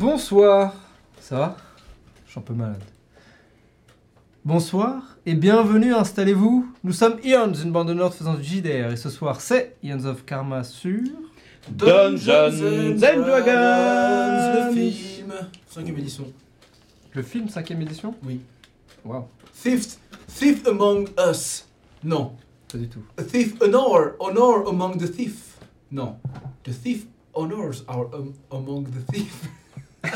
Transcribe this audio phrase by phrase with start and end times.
[0.00, 0.72] Bonsoir.
[1.20, 1.56] Ça va?
[2.24, 2.82] Je suis un peu malade.
[4.46, 6.66] Bonsoir et bienvenue, installez-vous.
[6.82, 8.92] Nous sommes Ions, une bande de Nord faisant du JDR.
[8.92, 11.02] Et ce soir, c'est Ions of Karma sur...
[11.68, 15.34] Dungeons and Dragons, Le film.
[15.68, 16.24] Cinquième édition.
[17.12, 18.14] Le film 5ème édition?
[18.24, 18.40] Oui.
[19.04, 21.66] Waouh, Thief, thief among us.
[22.02, 22.32] Non.
[22.72, 23.02] pas du tout.
[23.18, 25.58] A thief honor, honor among the thief.
[25.92, 26.16] Non.
[26.64, 27.04] The thief
[27.34, 29.44] honors are am- among the thief.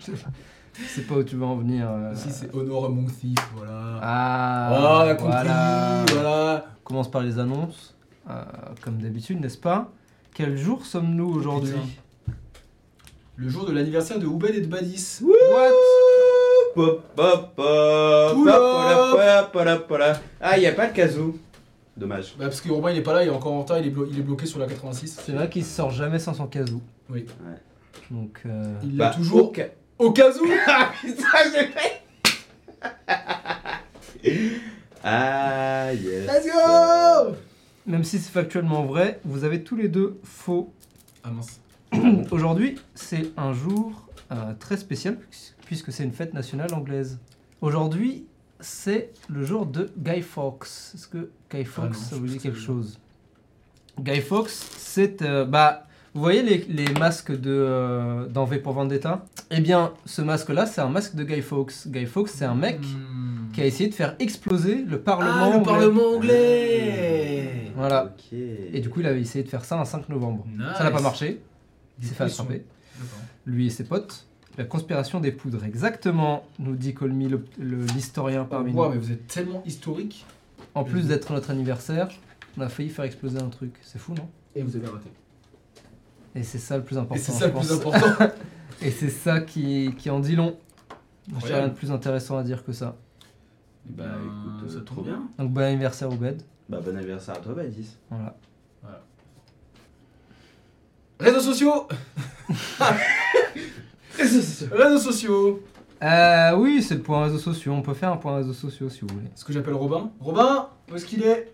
[0.00, 1.88] Je sais pas où tu veux en venir.
[1.90, 2.12] euh.
[2.14, 3.98] Si c'est honor among thief, voilà.
[4.00, 6.04] Ah, Ah, compris, voilà.
[6.12, 6.64] voilà.
[6.80, 7.94] On commence par les annonces,
[8.30, 8.42] euh,
[8.82, 9.90] comme d'habitude, n'est-ce pas?
[10.34, 11.72] Quel jour sommes-nous aujourd'hui?
[11.72, 12.34] Putain.
[13.36, 15.20] Le jour de l'anniversaire de Oubed et de Badis.
[15.22, 15.70] What?
[20.40, 21.38] Ah, il n'y a pas le casou.
[21.96, 22.34] Dommage.
[22.38, 23.90] Bah parce que Urbain il est pas là, il est encore en retard, il est,
[23.90, 25.18] blo- il est bloqué sur la 86.
[25.24, 26.80] C'est vrai qu'il sort jamais sans son casou.
[27.10, 27.26] Oui.
[28.10, 29.68] Donc, euh, Il l'a Bah, toujours au ca-
[29.98, 30.46] au cas où.
[30.66, 32.02] Ah putain, j'ai fait
[35.04, 36.26] Ah, yes.
[36.26, 37.34] Let's go
[37.86, 40.74] même si c'est factuellement vrai, vous avez tous les deux faux.
[41.24, 41.58] Ah mince.
[42.30, 45.16] Aujourd'hui, c'est un jour euh, très spécial
[45.64, 47.18] puisque c'est une fête nationale anglaise.
[47.62, 48.26] Aujourd'hui,
[48.60, 50.66] c'est le jour de Guy Fawkes.
[50.94, 52.98] Est-ce que Guy Fawkes, non, ça vous dit quelque chose?
[53.98, 55.22] Guy Fawkes, c'est...
[55.22, 59.24] euh, bah, vous voyez les, les masques de, euh, dans V pour Vendetta?
[59.50, 61.86] Eh bien, ce masque-là, c'est un masque de Guy Fawkes.
[61.88, 63.52] Guy Fawkes, c'est un mec Hmm.
[63.52, 65.64] qui a essayé de faire exploser le Parlement Ah, le anglais.
[65.72, 68.14] Parlement anglais Voilà.
[68.32, 70.44] Et du coup, il avait essayé de faire ça un 5 novembre.
[70.76, 71.40] Ça n'a pas marché.
[72.00, 72.64] Il s'est fait attraper.
[73.46, 74.26] Lui et ses potes.
[74.56, 78.94] La conspiration des poudres, exactement, nous dit Colmy, l'historien parmi Ouah, nous.
[78.94, 80.26] mais vous êtes tellement historique
[80.74, 82.08] En plus d'être notre anniversaire,
[82.56, 83.72] on a failli faire exploser un truc.
[83.82, 84.28] C'est fou, non?
[84.56, 85.10] Et vous avez raté.
[86.38, 87.16] Et c'est ça le plus important.
[87.16, 87.66] Et c'est je ça le pense.
[87.66, 88.26] plus important.
[88.82, 90.56] Et c'est ça qui, qui en dit long.
[91.26, 91.60] J'ai Incroyable.
[91.64, 92.94] rien de plus intéressant à dire que ça.
[93.86, 95.22] Bah écoute, ça euh, tombe trop bien.
[95.38, 96.42] Donc bon anniversaire au bed.
[96.68, 97.96] Bah bon anniversaire à toi, Badis.
[98.08, 98.36] Voilà.
[101.20, 101.88] Réseaux sociaux
[104.16, 105.62] Réseaux sociaux
[106.02, 107.72] Euh, oui, c'est le point réseaux sociaux.
[107.72, 109.28] On peut faire un point réseaux sociaux si vous voulez.
[109.34, 110.10] Ce que j'appelle Robin.
[110.20, 111.52] Robin, où est-ce qu'il est?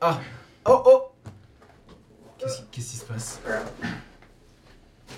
[0.00, 0.20] Ah
[0.68, 1.02] Oh oh
[2.46, 3.40] Qu'est-ce qui- se passe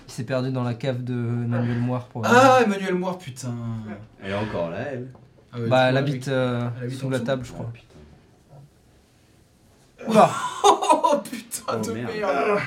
[0.06, 2.22] Il s'est perdu dans la cave de Manuel Moire pour.
[2.26, 3.54] Ah, Emmanuel Moire, putain
[4.22, 5.08] Elle est encore là, elle.
[5.52, 7.70] Ah ouais, bah, elle habite euh, Elle habite sous la table, je crois.
[7.72, 7.84] putain.
[10.08, 10.30] Oula
[10.64, 12.10] Oh putain Oh, de merde.
[12.14, 12.60] merde,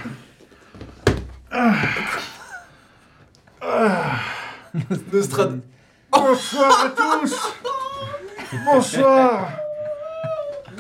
[5.14, 5.62] Nostrad...
[6.12, 7.54] Bonsoir à tous
[8.66, 9.50] Bonsoir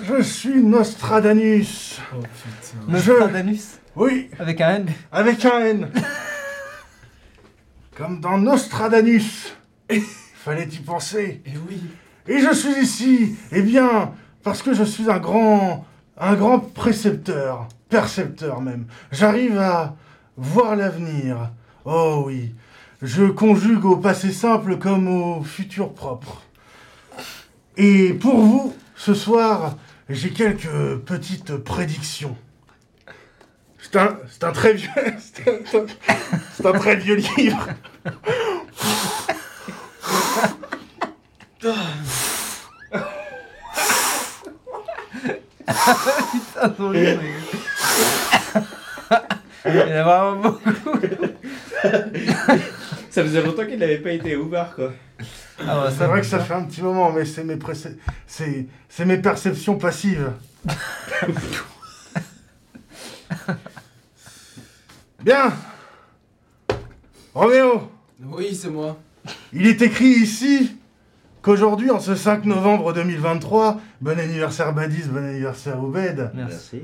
[0.04, 2.00] Je suis Nostradamus.
[2.14, 5.92] Oh putain Nostradamus Oui, Avec un N avec un N.
[7.96, 9.56] Comme dans Nostradamus.
[10.36, 11.42] Fallait y penser.
[11.46, 11.82] Et oui
[12.28, 14.14] Et je suis ici, eh bien,
[14.44, 15.86] parce que je suis un grand,
[16.18, 18.88] un grand précepteur, percepteur même.
[19.12, 19.96] J'arrive à
[20.36, 21.52] voir l'avenir.
[21.86, 22.56] Oh oui,
[23.04, 26.42] je conjugue au passé simple comme au futur propre.
[27.78, 29.76] Et pour vous, ce soir,
[30.14, 32.38] j'ai quelques petites prédictions.
[33.80, 34.90] C'est un, c'est un très vieux,
[35.20, 35.86] c'est un,
[36.54, 37.68] c'est un très vieux livre.
[41.60, 41.76] Putain,
[46.78, 47.22] son livre,
[49.66, 51.00] Il y en a vraiment beaucoup.
[53.10, 54.92] Ça faisait longtemps qu'il n'avait pas été ouvert, quoi.
[55.68, 57.58] Ah ouais, C'est vrai que ça fait un petit moment, mais c'est mes,
[58.28, 60.32] c'est, c'est mes perceptions passives.
[65.24, 65.54] Bien
[67.34, 67.90] Roméo,
[68.24, 68.98] Oui, c'est moi.
[69.54, 70.76] il est écrit ici
[71.42, 76.82] qu'aujourd'hui, en ce 5 novembre 2023, bon anniversaire Badis, bon anniversaire Oubed, Merci.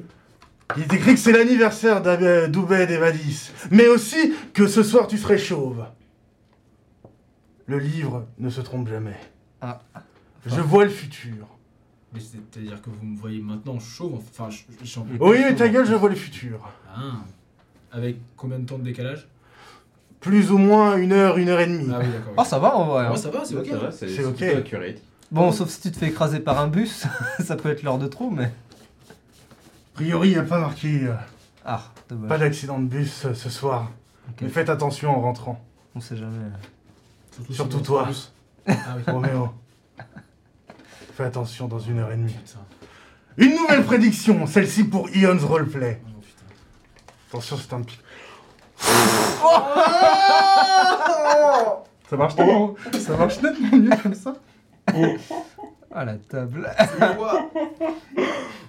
[0.77, 5.17] il est écrit que c'est l'anniversaire d'Oubed et Badis, mais aussi que ce soir tu
[5.17, 5.83] serais chauve.
[7.67, 9.15] Le livre ne se trompe jamais.
[9.61, 9.79] Ah.
[10.45, 11.47] Je vois le futur.
[12.13, 15.37] Mais c'est-à-dire que vous me voyez maintenant chauve, enfin, je, je suis en plus Oui,
[15.39, 16.69] mais ta gueule, je vois le futur.
[16.95, 17.17] Ah.
[17.91, 19.27] Avec combien de temps de décalage?
[20.21, 21.89] Plus ou moins une heure, une heure et demie.
[21.93, 22.33] Ah oui, d'accord.
[22.37, 23.05] Oh, ça va en vrai.
[23.05, 23.11] hein.
[23.11, 23.67] Ouais, ça va, c'est ok.
[23.91, 24.35] C'est ok.
[24.37, 25.01] plutôt accurate.
[25.29, 27.05] Bon, sauf si tu te fais écraser par un bus,
[27.39, 28.45] ça peut être l'heure de trop, mais.
[28.45, 31.13] A priori, il n'y a pas marqué euh,
[31.65, 32.29] Ah, dommage.
[32.29, 33.91] pas d'accident de bus euh, ce soir.
[34.29, 34.37] Ok.
[34.43, 35.63] Mais faites attention en rentrant.
[35.95, 36.37] On sait jamais.
[37.51, 38.09] Surtout toi.
[38.67, 39.03] Ah oui.
[39.07, 39.53] Roméo.
[41.15, 42.33] Fais attention dans une heure et demie.
[42.33, 42.59] Putain.
[43.37, 46.01] Une nouvelle prédiction, celle-ci pour Ion's Roleplay.
[46.05, 46.21] Oh.
[47.29, 47.99] Attention, c'est un petit.
[52.09, 54.35] Ça marche tellement, ça marche nettement mieux comme ça.
[55.93, 56.71] Ah la table.
[57.17, 57.51] Quoi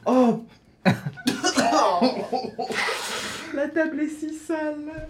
[0.06, 0.44] Oh
[3.54, 5.08] La table est si sale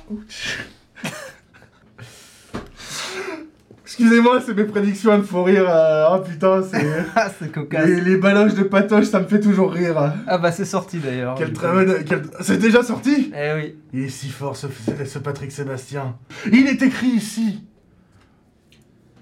[3.84, 5.64] Excusez-moi, c'est mes prédictions, elles me font rire.
[5.66, 6.86] euh, Oh putain, c'est.
[7.16, 7.86] Ah c'est cocasse.
[7.86, 10.12] Les, les baloches de patoche, ça me fait toujours rire.
[10.26, 11.34] Ah bah c'est sorti d'ailleurs.
[11.38, 13.32] Quel très bon- quel- C'est déjà sorti?
[13.34, 13.76] Eh oui.
[13.94, 14.66] Il est si fort ce,
[15.06, 16.16] ce Patrick Sébastien.
[16.52, 17.64] Il est écrit ici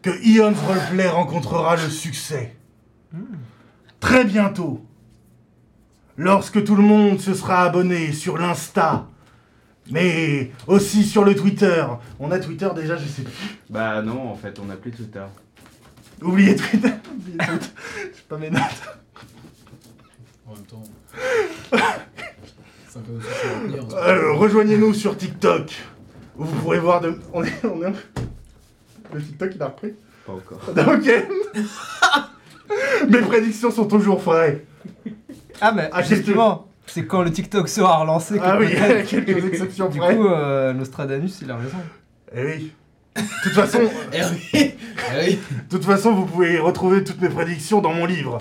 [0.02, 2.56] que Ion's Roleplay rencontrera le succès.
[4.00, 4.84] Très bientôt.
[6.16, 9.06] Lorsque tout le monde se sera abonné sur l'Insta,
[9.90, 11.84] mais aussi sur le Twitter.
[12.18, 13.58] On a Twitter déjà, je sais plus.
[13.70, 15.24] Bah non, en fait, on a plus Twitter.
[16.22, 16.88] Oubliez Twitter.
[17.14, 17.66] Oubliez Twitter.
[18.14, 18.62] J'ai pas mes notes.
[20.46, 20.82] En même temps.
[22.96, 23.96] Aussi en moment.
[23.96, 25.70] Euh, Rejoignez-nous sur TikTok.
[26.38, 27.18] Où vous pourrez voir de.
[27.32, 27.64] On est.
[27.64, 27.92] On est...
[29.12, 29.94] Le TikTok il a repris
[30.26, 30.60] Pas encore.
[30.94, 31.10] Ok.
[33.08, 34.64] Mes prédictions sont toujours vraies.
[35.60, 39.44] Ah mais Ah, justement, c'est quand le TikTok sera relancé que Ah oui, peut-être- quelques
[39.44, 40.16] exceptions Du près.
[40.16, 41.78] coup, euh, Nostradamus, il a raison.
[42.34, 42.72] Eh oui.
[43.16, 43.80] De toute façon,
[44.12, 48.04] Eh oui Eh oui de toute façon, vous pouvez retrouver toutes mes prédictions dans mon
[48.06, 48.38] livre.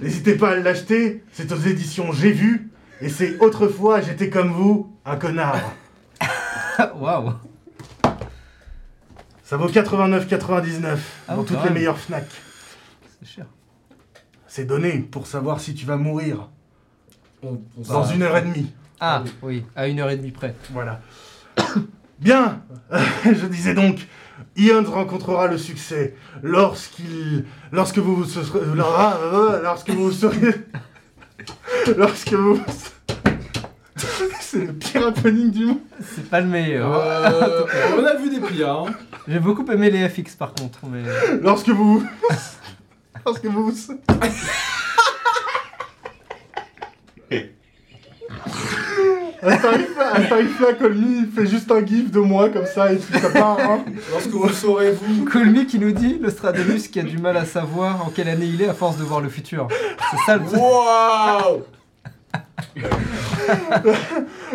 [0.00, 1.22] N'hésitez pas à l'acheter.
[1.32, 2.70] C'est aux éditions J'ai vu.
[3.00, 5.60] Et c'est autrefois j'étais comme vous, un connard.
[6.98, 7.32] Waouh.
[9.44, 10.96] Ça vaut 89,99
[11.28, 11.74] Ah dans oui, toutes les même.
[11.74, 12.26] meilleures Fnac.
[13.20, 13.46] C'est cher.
[14.48, 16.48] C'est donné pour savoir si tu vas mourir
[17.42, 18.72] On- on dans une heure et demie.
[19.00, 20.54] Ah oui, à une heure et demie près.
[20.72, 21.00] Voilà.
[22.18, 22.62] Bien,
[23.24, 24.06] je disais donc,
[24.56, 30.54] Ion rencontrera le succès lorsqu'il, lorsque vous se serez, euh, lorsque vous serez,
[31.96, 32.58] lorsque vous,
[34.40, 35.78] c'est le pire happening du monde.
[36.00, 36.90] C'est pas le meilleur.
[36.94, 37.64] Euh,
[37.98, 38.86] on a vu des pires, hein.
[39.28, 41.02] J'ai beaucoup aimé les FX par contre, mais
[41.42, 42.02] Lorsque vous,
[43.26, 43.72] lorsque vous,
[49.42, 53.58] À Colmy, il fait juste un gif de moi comme ça et puis ça part,
[53.60, 53.84] hein.
[54.10, 55.24] Lorsque vous saurez, vous.
[55.24, 58.62] Colmy qui nous dit Nostradamus qui a du mal à savoir en quelle année il
[58.62, 59.68] est à force de voir le futur.
[60.10, 60.60] C'est ça le truc.
[60.60, 61.62] Waouh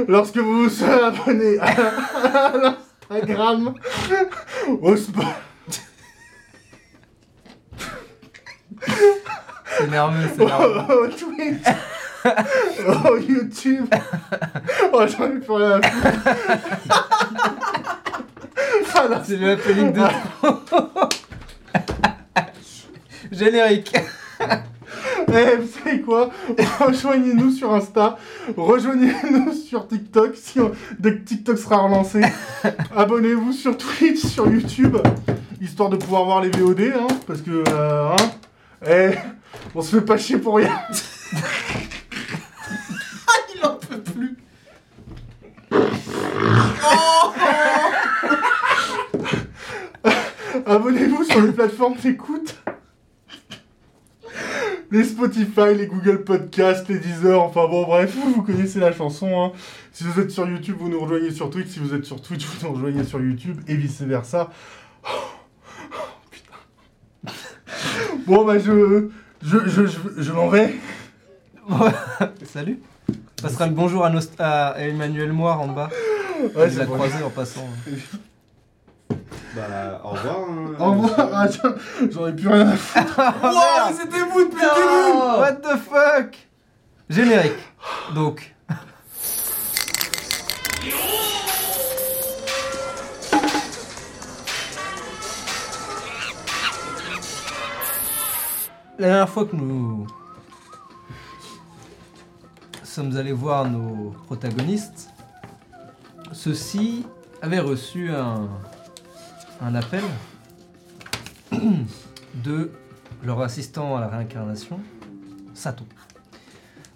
[0.07, 2.75] Lorsque vous vous serez abonné à, à
[3.09, 3.73] l'Instagram,
[4.81, 5.33] au sport.
[9.77, 11.03] C'est nerveux, c'est nerveux.
[11.03, 11.63] au Twitch,
[13.09, 13.85] au YouTube.
[14.93, 16.07] Oh, j'en ai plus rien à foutre.
[18.93, 20.01] Ah, C'est le happening de
[23.31, 23.95] Générique.
[25.33, 26.29] Eh, vous savez quoi?
[26.79, 28.17] Rejoignez-nous sur Insta,
[28.57, 32.21] rejoignez-nous sur TikTok, si on- dès que TikTok sera relancé.
[32.95, 34.97] Abonnez-vous sur Twitch, sur YouTube,
[35.61, 38.29] histoire de pouvoir voir les VOD, hein, parce que, euh, hein,
[38.87, 39.11] eh,
[39.73, 40.77] on se fait pas chier pour rien.
[44.01, 44.37] Il en peut plus
[50.65, 52.57] Abonnez-vous sur les plateformes d'écoute.
[54.91, 59.41] Les Spotify, les Google Podcasts, les Deezer, enfin bon bref, vous connaissez la chanson.
[59.41, 59.51] Hein.
[59.93, 61.69] Si vous êtes sur YouTube, vous nous rejoignez sur Twitch.
[61.69, 64.49] Si vous êtes sur Twitch, vous nous rejoignez sur YouTube et vice versa.
[65.03, 65.07] Oh,
[66.29, 67.33] putain.
[68.27, 69.09] Bon bah je,
[69.41, 70.75] je, je, je, je m'en vais.
[72.43, 72.79] Salut.
[73.43, 75.89] On passera le bonjour à, Emmanuel Moire en bas.
[76.55, 76.93] Ouais, il c'est l'a bon.
[76.95, 77.67] croisé en passant.
[79.53, 80.37] Bah, au revoir.
[80.49, 80.75] hein.
[80.79, 81.29] Au revoir.
[81.33, 81.75] Ah, tiens,
[82.09, 83.17] J'en ai plus rien à foutre.
[83.43, 83.53] Waouh,
[83.89, 86.47] mais c'était vous depuis le début What the fuck
[87.09, 87.51] Générique.
[88.15, 88.55] Donc.
[98.99, 100.05] La dernière fois que nous
[102.91, 105.11] sommes allés voir nos protagonistes,
[106.33, 107.05] ceux-ci
[107.41, 108.49] avaient reçu un,
[109.75, 110.03] appel
[112.33, 112.69] de
[113.23, 114.81] leur assistant à la réincarnation,
[115.53, 115.85] Sato.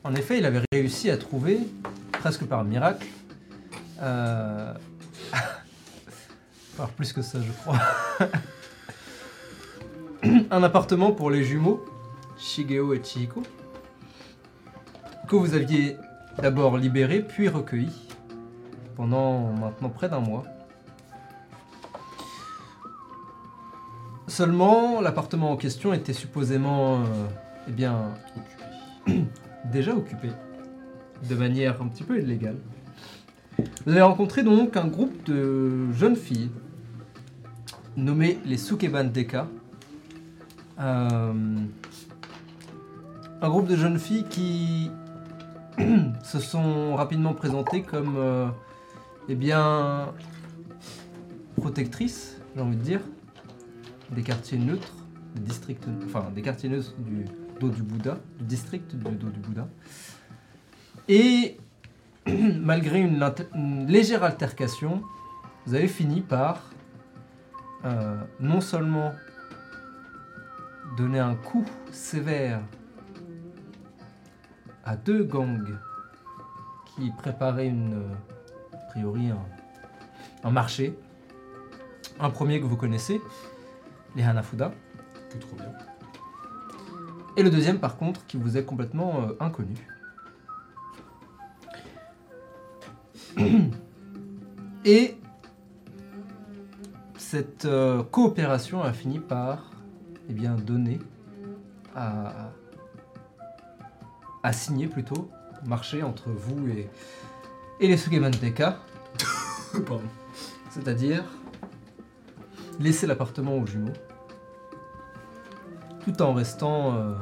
[0.04, 1.60] En effet, il avait réussi à trouver,
[2.12, 3.08] presque par miracle,
[4.02, 4.74] euh...
[6.98, 7.80] plus que ça, je crois,
[10.52, 11.86] un appartement pour les jumeaux,
[12.38, 13.44] Shigeo et Chihiko,
[15.26, 15.98] que vous aviez
[16.42, 17.92] d'abord libéré puis recueilli
[18.96, 20.44] pendant maintenant près d'un mois.
[24.28, 27.04] Seulement, l'appartement en question était supposément, euh,
[27.68, 28.14] eh bien,
[29.72, 30.30] déjà occupé,
[31.30, 32.58] de manière un petit peu illégale.
[33.86, 36.50] Vous avez rencontré donc un groupe de jeunes filles
[37.96, 39.48] nommées les Sukeban Deka.
[40.80, 41.34] Euh,
[43.42, 44.92] un groupe de jeunes filles qui
[46.24, 48.48] se sont rapidement présentées comme euh,
[49.28, 50.14] eh bien
[51.60, 53.02] protectrices, j'ai envie de dire,
[54.12, 54.94] des quartiers neutres,
[55.36, 57.26] des districts, enfin des quartiers neutres du
[57.60, 59.68] dos du Bouddha, du district du dos du Bouddha.
[61.08, 61.58] Et
[62.28, 63.24] malgré une,
[63.88, 65.02] légère altercation,
[65.66, 66.72] vous avez fini par
[67.86, 69.14] euh, non seulement
[70.98, 72.62] donner un coup sévère
[74.86, 75.78] à deux gangs
[76.86, 78.04] qui préparaient une,
[78.74, 79.40] a priori un,
[80.44, 80.98] un marché.
[82.20, 83.20] Un premier que vous connaissez,
[84.16, 84.72] les Hanafuda,
[85.30, 85.74] Que trop bien.
[87.36, 89.76] et le deuxième par contre qui vous est complètement euh, inconnu.
[94.86, 95.18] Et
[97.18, 99.72] cette euh, coopération a fini par
[100.30, 101.00] eh bien, donner
[101.96, 102.52] à,
[104.46, 105.32] à signer plutôt,
[105.66, 106.88] marché entre vous et,
[107.80, 108.78] et les Sugemanteka,
[109.88, 110.04] Pardon.
[110.70, 111.24] c'est-à-dire
[112.80, 113.92] laisser l'appartement aux jumeaux,
[116.04, 117.16] tout en restant euh,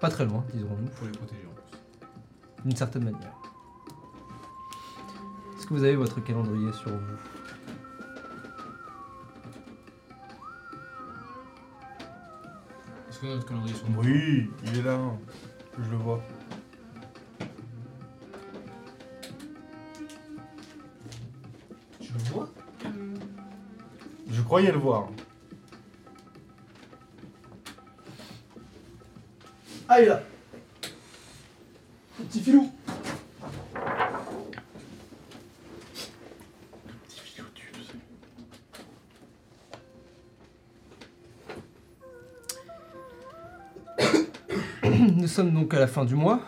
[0.00, 2.64] pas très loin, dirons-nous Faut les protéger en plus.
[2.64, 3.34] d'une certaine manière.
[5.56, 7.16] Est-ce que vous avez votre calendrier sur vous?
[13.08, 14.98] Est-ce a notre calendrier sur nous Oui, il est là.
[15.78, 16.20] Je le vois.
[24.54, 25.08] Croyais le voir.
[29.88, 30.22] Ah, il est là
[32.18, 32.70] Petit filou
[44.84, 46.38] Nous sommes donc à la fin du mois,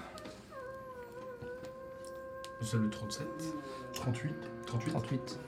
[2.60, 3.26] Nous sommes le 37.
[3.94, 4.32] 38.
[4.64, 5.40] 38 38.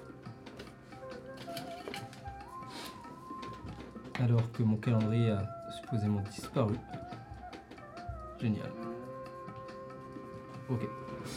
[4.21, 5.43] Alors que mon calendrier a
[5.81, 6.75] supposément disparu.
[8.41, 8.71] Génial.
[10.69, 10.89] Ok,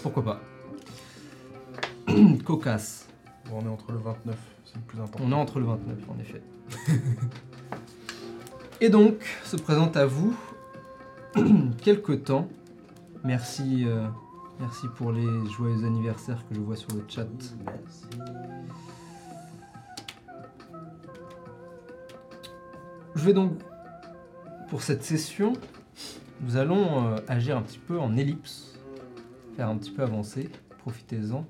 [0.01, 0.41] pourquoi pas.
[2.45, 3.07] Cocasse.
[3.49, 4.35] Bon, on est entre le 29,
[4.65, 5.23] c'est le plus important.
[5.25, 6.41] On est entre le 29 en effet.
[8.81, 10.35] Et donc, se présente à vous
[11.81, 12.47] quelque temps.
[13.23, 14.07] Merci, euh,
[14.59, 17.27] merci pour les joyeux anniversaires que je vois sur le chat.
[17.65, 18.05] Merci.
[23.21, 23.51] Je vais donc,
[24.67, 25.53] pour cette session,
[26.41, 28.79] nous allons euh, agir un petit peu en ellipse,
[29.55, 30.49] faire un petit peu avancer,
[30.79, 31.45] profitez-en,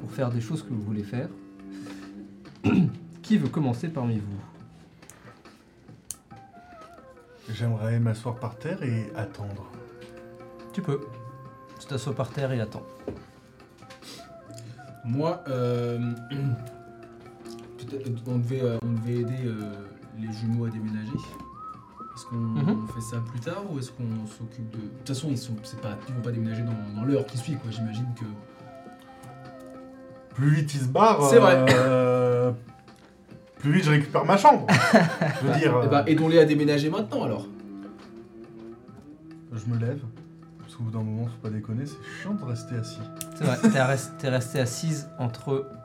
[0.00, 1.30] pour faire des choses que vous voulez faire.
[3.22, 4.38] Qui veut commencer parmi vous?
[7.48, 9.72] J'aimerais m'asseoir par terre et attendre.
[10.74, 11.00] Tu peux.
[11.80, 12.86] Tu t'assois par terre et attends.
[15.06, 16.12] Moi, euh,
[17.78, 19.72] peut-être, on, devait, euh, on devait aider euh,
[20.18, 21.12] les jumeaux à déménager.
[22.14, 22.86] Est-ce qu'on Mhm.
[22.94, 24.76] fait ça plus tard ou est-ce qu'on s'occupe de.
[24.76, 27.38] De toute façon, ils sont, c'est pas, ils vont pas déménager dans, dans l'heure qui
[27.38, 27.70] suit, quoi.
[27.70, 28.24] J'imagine que.
[30.34, 31.64] Plus vite il se barre, C'est vrai.
[31.70, 32.52] euh,
[33.58, 34.66] plus vite je récupère ma chambre.
[35.42, 37.46] je veux dire, Eh ben, euh, aidons-les à déménager maintenant alors.
[39.52, 40.00] je me lève.
[40.60, 43.00] Parce qu'au bout d'un moment, faut pas déconner, c'est chiant de rester assis.
[43.36, 45.81] C'est vrai, t'es res- t'es resté assise entre Le 29.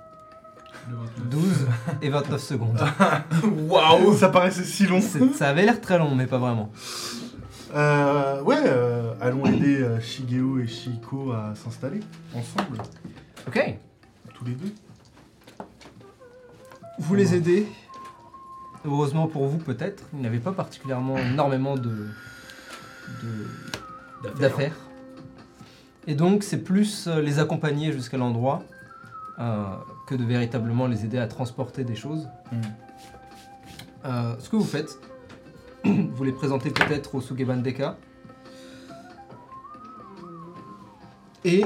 [1.30, 1.68] 12
[2.02, 2.80] et 29 secondes.
[3.70, 5.02] Waouh Ça paraissait si long.
[5.02, 6.72] C'est- Ça avait l'air très long, mais pas vraiment.
[7.76, 12.00] Euh, ouais, euh, allons aider euh, Shigeo et Shiko à s'installer
[12.34, 12.78] ensemble,
[13.48, 13.78] Ok.
[14.34, 14.72] tous les deux.
[17.00, 17.68] Vous les aidez.
[18.86, 20.04] Heureusement pour vous, peut-être.
[20.14, 22.08] Ils n'avaient pas particulièrement énormément de,
[23.24, 24.76] de- d'affaires.
[26.08, 28.64] Et donc, c'est plus euh, les accompagner jusqu'à l'endroit
[29.40, 29.64] euh,
[30.08, 32.28] que de véritablement les aider à transporter des choses.
[32.52, 32.56] Mm.
[34.06, 34.98] Euh, ce que vous faites,
[35.86, 37.98] vous les présentez peut-être au Sugeban Deka.
[41.46, 41.66] Et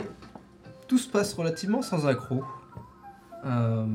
[0.88, 2.44] tout se passe relativement sans accroc.
[3.46, 3.86] Euh,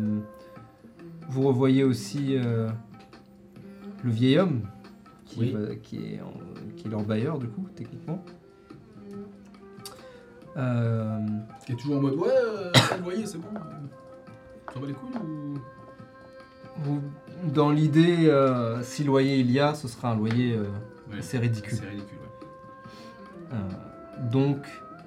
[1.29, 2.69] vous revoyez aussi euh,
[4.05, 4.63] le vieil homme
[5.25, 5.53] qui, Oui.
[5.53, 8.25] va- qui, est en- qui est leur bailleur, du coup, techniquement.
[10.57, 11.19] Euh,
[11.67, 13.49] Qui est toujours en mode ouais, euh, le loyer c'est bon.
[14.81, 15.59] T'en les couilles ou?
[16.79, 17.03] vous-
[17.55, 20.67] dans l'idée, euh, si loyer il y a, ce sera un loyer euh,
[21.11, 21.79] Ouais, assez ridicule.
[21.79, 23.55] C'est ridicule, ouais.
[23.55, 24.59] Euh, donc,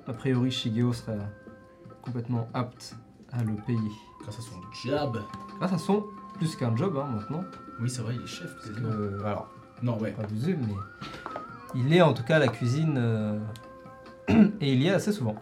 [0.08, 1.14] a priori, Shigeo sera
[2.02, 2.96] complètement apte
[3.32, 3.92] à le payer.
[4.22, 5.20] Grâce à son job.
[5.60, 7.44] Grâce à son plus qu'un job hein, maintenant.
[7.82, 8.50] Oui, c'est vrai, il est chef.
[8.56, 9.50] Parce alors,
[9.84, 10.12] Non, ouais.
[10.12, 10.74] pas vous mais
[11.76, 13.38] il est en tout cas à la cuisine euh,
[14.62, 15.36] et il y est assez souvent.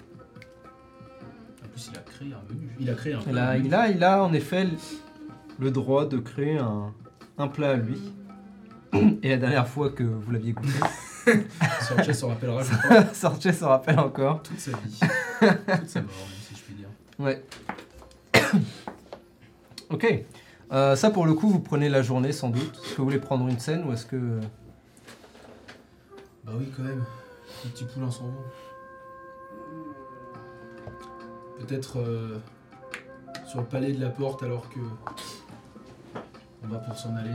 [1.77, 2.69] Plus, il a créé un menu.
[2.79, 4.67] Il a créé un Il a, il a, il a en effet
[5.60, 6.91] le droit de créer un,
[7.38, 8.01] un plat à lui.
[9.22, 10.74] Et la dernière fois que vous l'aviez goûté,
[11.81, 14.41] Sanchez s'en rappellera, je crois, Sorchez se rappelle encore.
[14.41, 15.00] toute sa vie.
[15.39, 16.89] toute sa mort, même, si je puis dire.
[17.19, 17.46] Ouais.
[19.91, 20.25] ok.
[20.72, 22.81] Euh, ça pour le coup, vous prenez la journée sans doute.
[22.84, 24.39] Est-ce que vous voulez prendre une scène ou est-ce que...
[26.43, 27.03] Bah oui, quand même.
[27.63, 28.31] Le petit poulain s'en va.
[31.59, 32.39] Peut-être euh,
[33.45, 34.79] sur le palais de la porte alors que
[36.63, 37.33] on va pour s'en aller.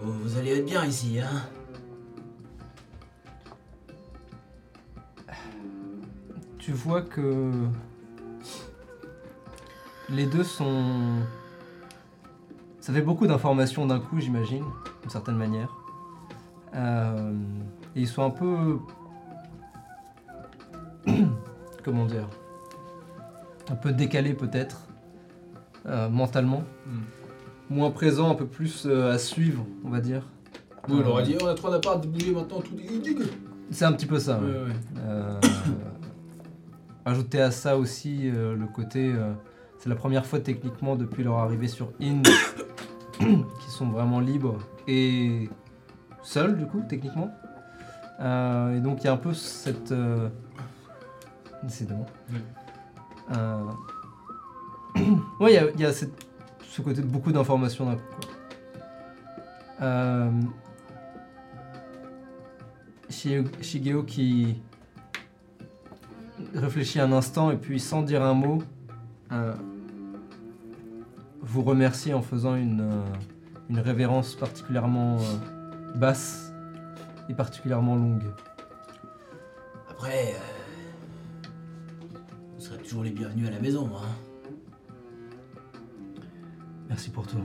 [0.00, 1.42] Vous, vous allez être bien ici, hein
[6.58, 7.50] Tu vois que
[10.08, 11.20] les deux sont...
[12.80, 14.64] Ça fait beaucoup d'informations d'un coup, j'imagine,
[15.02, 15.76] d'une certaine manière.
[16.74, 17.32] Euh,
[17.96, 18.78] et ils sont un peu...
[21.84, 22.28] Comment dire
[23.70, 24.82] Un peu décalés peut-être,
[25.86, 26.62] euh, mentalement.
[26.86, 27.00] Hmm.
[27.74, 30.22] Moins présents, un peu plus euh, à suivre, on va dire.
[30.88, 32.74] Oui, on Euh, aurait dit on a trois d'appart, bouger maintenant, tout.
[33.70, 34.38] C'est un petit peu ça.
[34.40, 34.46] ouais.
[34.50, 34.72] Ouais, ouais.
[35.06, 35.40] Euh,
[37.04, 39.32] ajouter à ça aussi euh, le côté, euh,
[39.78, 42.22] c'est la première fois techniquement depuis leur arrivée sur In
[43.18, 45.48] qui sont vraiment libres et
[46.22, 47.30] seuls du coup techniquement.
[48.20, 50.28] Euh, et donc il y a un peu cette, euh,
[51.62, 52.06] décidément.
[52.32, 52.40] Ouais.
[53.36, 53.64] Euh,
[55.40, 56.26] ouais, il y a, il y a cette-
[56.62, 58.02] ce côté de beaucoup d'informations d'un coup.
[58.20, 58.30] quoi.
[59.82, 60.30] Euh,
[63.08, 64.60] Shi- Shigeo qui
[66.54, 68.62] réfléchit un instant et puis sans dire un mot,
[69.32, 69.54] euh,
[71.42, 72.88] vous remercie en faisant une,
[73.68, 75.18] une révérence particulièrement
[75.96, 76.49] basse
[77.34, 78.24] particulièrement longue.
[79.88, 81.46] Après, euh,
[82.54, 84.06] vous serez toujours les bienvenus à la maison, hein
[86.88, 87.38] Merci pour tout.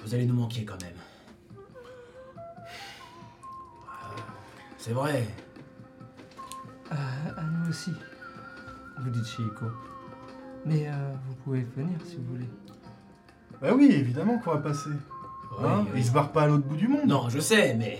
[0.00, 0.96] Vous allez nous manquer quand même.
[3.86, 4.20] Euh,
[4.78, 5.26] C'est vrai.
[6.90, 7.92] à nous aussi,
[8.98, 9.66] vous dites Chieko.
[10.66, 12.48] Mais euh, vous pouvez venir si vous voulez.
[13.60, 14.90] Bah oui, évidemment qu'on va passer.
[14.90, 15.84] Oui, Hein.
[15.94, 17.06] Il se barre pas à l'autre bout du monde.
[17.06, 17.98] Non, je sais, mais.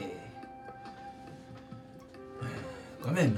[3.02, 3.34] Quand même.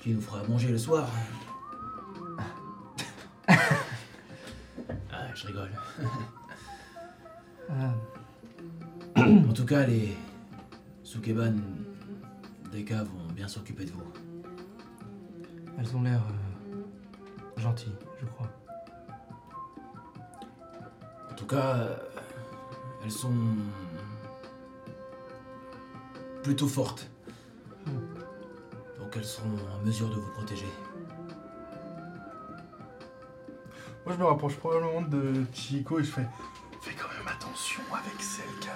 [0.00, 1.08] Qui nous fera à manger le soir
[3.48, 3.54] Ah,
[5.34, 5.70] je rigole.
[7.70, 7.88] Euh,
[9.48, 10.14] En tout cas, les
[11.02, 11.54] Sukeban
[12.72, 14.02] Deka vont bien s'occuper de vous.
[15.78, 18.50] elles ont l'air euh, gentilles, je crois.
[21.44, 21.94] En tout cas, euh,
[23.04, 23.34] elles sont
[26.42, 27.10] plutôt fortes.
[28.98, 30.64] Donc elles seront en mesure de vous protéger.
[34.06, 36.26] Moi, je me rapproche probablement de Chico et je fais
[36.80, 38.72] Fais quand même attention avec celle qui a.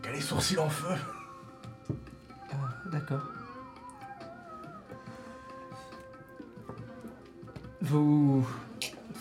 [0.00, 0.94] qui a les sourcils en feu.
[2.52, 2.54] Ah,
[2.90, 3.24] D'accord.
[7.82, 8.46] Vous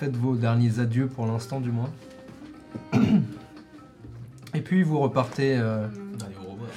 [0.04, 1.90] faites vos derniers adieux pour l'instant du moins.
[4.54, 5.58] Et puis vous repartez.
[5.58, 5.88] euh,
[6.26, 6.70] Allez, au revoir.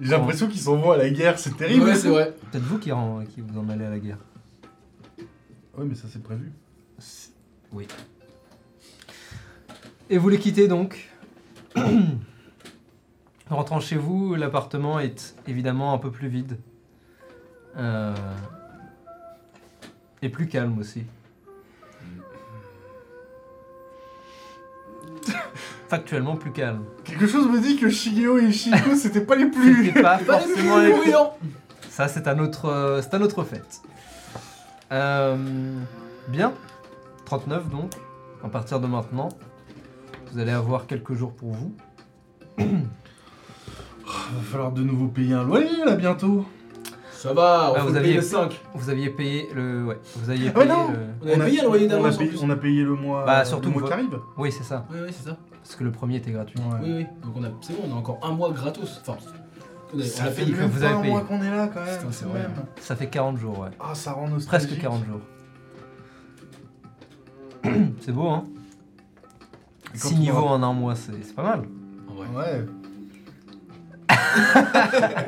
[0.00, 1.84] J'ai l'impression qu'ils s'en vont à la guerre, c'est terrible.
[1.84, 2.34] Ouais, c'est vrai.
[2.50, 4.16] Peut-être vous qui, ren- qui vous en allez à la guerre.
[5.76, 6.50] Ouais, mais ça c'est prévu.
[7.72, 7.86] Oui.
[10.08, 11.10] Et vous les quittez donc.
[13.50, 16.56] Rentrant chez vous, l'appartement est évidemment un peu plus vide.
[17.76, 18.14] Euh,
[20.22, 21.04] Et plus calme aussi.
[25.98, 26.80] Factuellement plus calme.
[27.04, 29.86] Quelque chose me dit que Shigeo et Chico c'était pas les plus.
[29.86, 31.38] C'était pas Pas les plus forcément les plus- bruyants.
[31.88, 33.62] Ça, c'est un autre, euh, c'est un autre fait.
[34.90, 35.36] Euh,
[36.26, 36.52] bien.
[37.26, 37.92] 39 donc.
[38.42, 39.28] À partir de maintenant,
[40.32, 41.72] vous allez avoir quelques jours pour vous.
[42.64, 46.44] Va falloir de nouveau payer un loyer là bientôt.
[47.12, 48.60] Ça va, on Ah, vous le aviez- payer le 5.
[48.74, 50.88] Vous aviez payé le, ouais, vous aviez Ah payé non.
[50.90, 50.96] le.
[51.22, 52.40] On avait payé un loyer on a d'avance en payé, plus.
[52.42, 54.18] on a payé le mois, Bah, le surtout mois vo- qui arrive.
[54.36, 54.84] Oui, c'est ça.
[54.90, 55.36] Oui, oui, c'est ça.
[55.64, 56.58] Parce que le premier était gratuit.
[56.60, 56.78] Ouais.
[56.82, 57.06] Oui, oui.
[57.22, 59.00] Donc on a, c'est bon, on a encore un mois gratos.
[59.00, 59.16] Enfin,
[59.94, 60.54] on a, on Ça a fait payé.
[60.54, 61.10] même vous pas avez un payé.
[61.12, 61.98] mois qu'on est là quand même.
[61.98, 62.40] Putain, c'est vrai.
[62.40, 62.52] même.
[62.80, 63.70] Ça fait 40 jours, ouais.
[63.80, 64.68] Ah, ça rend nostalgique.
[64.68, 65.20] Presque 40 jours.
[68.00, 68.44] c'est beau, hein
[70.00, 71.62] quand 6 on niveaux aura- en un mois, c'est c'est pas mal.
[72.10, 72.26] En vrai.
[72.36, 72.66] Ouais.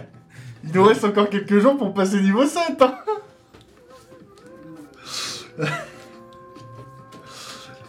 [0.64, 2.82] Il nous reste encore quelques jours pour passer niveau 7.
[2.82, 2.94] Hein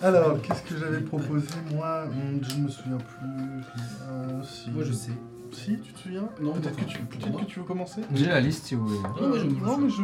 [0.01, 3.63] Alors, qu'est-ce que j'avais proposé moi Hum, Je me souviens plus.
[4.09, 4.69] Euh, si.
[4.71, 5.11] Moi je sais.
[5.51, 6.29] Si, tu te souviens?
[6.41, 7.41] Non, Peut-être que, tu, pour peut-être moi.
[7.41, 8.01] que tu veux commencer?
[8.13, 8.99] J'ai la liste si vous voulez.
[9.21, 10.01] Non, je mais je.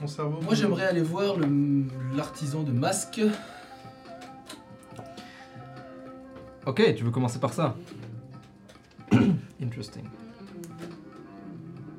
[0.00, 0.40] Mon cerveau.
[0.42, 1.84] Moi j'aimerais aller voir le-
[2.16, 3.20] l'artisan de masques.
[6.66, 7.76] Ok, tu veux commencer par ça?
[9.62, 10.04] Interesting.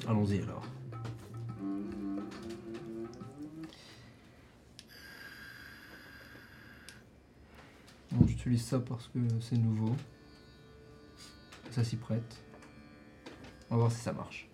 [0.07, 0.63] Allons-y alors.
[8.11, 9.95] Bon, j'utilise ça parce que c'est nouveau.
[11.71, 12.43] Ça s'y prête.
[13.69, 14.47] On va voir si ça marche.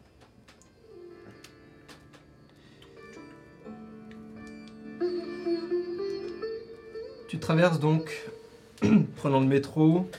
[7.28, 8.30] Tu traverses donc,
[9.16, 10.10] prenant le métro,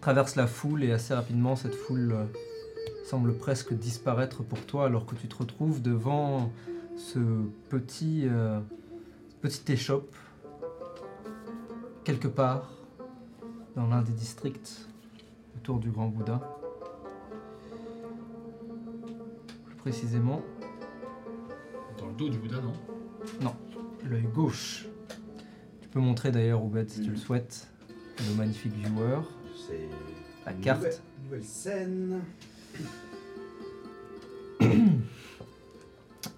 [0.00, 2.24] traverse la foule et assez rapidement cette foule euh,
[3.04, 6.52] semble presque disparaître pour toi alors que tu te retrouves devant
[6.96, 7.18] ce
[7.70, 8.60] petit, euh,
[9.68, 10.14] échoppe
[12.06, 12.70] quelque part
[13.74, 14.86] dans l'un des districts
[15.56, 16.40] autour du Grand Bouddha.
[19.66, 20.40] Plus précisément,
[21.98, 22.62] Dans le dos du Bouddha,
[23.40, 23.56] non?
[24.08, 24.86] L'œil gauche.
[25.82, 27.66] Tu peux montrer d'ailleurs Oubed si tu le souhaites,
[28.28, 29.22] nos magnifiques viewers,
[29.66, 29.88] C'est.
[30.44, 30.82] la une carte.
[30.82, 32.20] Nouvelle, nouvelle scène.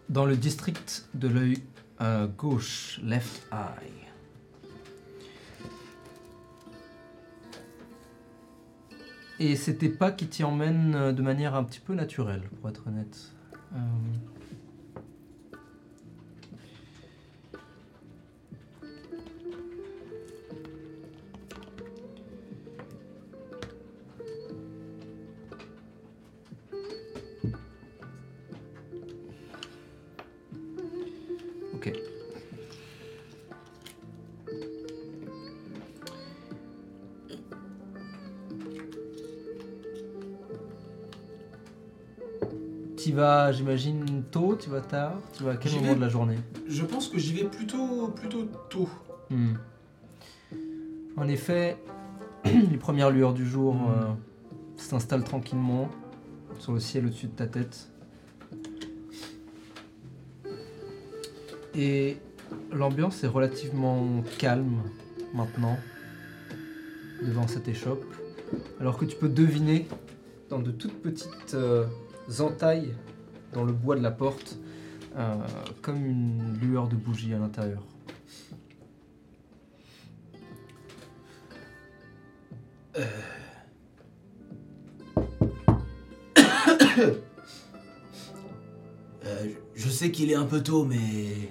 [0.09, 1.63] dans le district de l'œil
[2.01, 4.08] euh, gauche, left eye.
[9.41, 12.87] Et c'était pas qui t'y emmène euh, de manière un petit peu naturelle, pour être
[12.89, 13.33] honnête.
[13.75, 13.79] Euh,
[43.09, 45.95] Tu vas, j'imagine, tôt, tu vas tard, tu vas à quel moment vais.
[45.95, 46.37] de la journée?
[46.69, 48.87] Je pense que j'y vais plutôt, plutôt tôt.
[49.31, 49.55] Hmm.
[51.17, 51.79] En effet,
[52.45, 53.87] les premières lueurs du jour Hmm.
[53.89, 54.05] euh,
[54.77, 55.89] s'installent tranquillement
[56.59, 57.89] sur le ciel au-dessus de ta tête.
[61.75, 62.19] Et
[62.71, 64.83] l'ambiance est relativement calme
[65.33, 65.79] maintenant
[67.23, 68.05] devant cette échoppe.
[68.81, 69.87] Alors que tu peux deviner
[70.51, 71.87] dans de toutes petites euh,
[72.41, 72.95] entailles
[73.53, 74.59] dans le bois de la porte
[75.17, 75.35] euh,
[75.83, 77.83] comme une lueur de bougie à l'intérieur.
[82.97, 83.05] Euh,
[86.97, 87.05] je
[89.75, 91.51] je sais qu'il est un peu tôt, mais.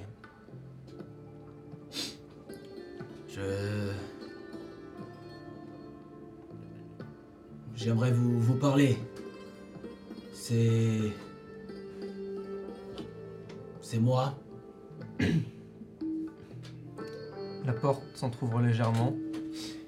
[18.28, 19.16] S'entr'ouvre légèrement.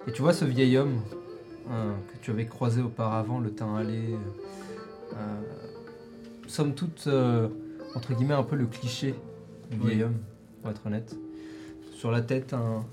[0.07, 1.01] Et tu vois ce vieil homme
[1.69, 4.15] euh, que tu avais croisé auparavant, le teint allé.
[5.13, 5.41] euh,
[6.47, 7.47] somme toute, euh,
[7.95, 9.13] entre guillemets, un peu le cliché
[9.69, 9.87] du Oui.
[9.87, 10.17] vieil homme,
[10.61, 11.15] pour être honnête.
[11.93, 12.85] Sur la tête, un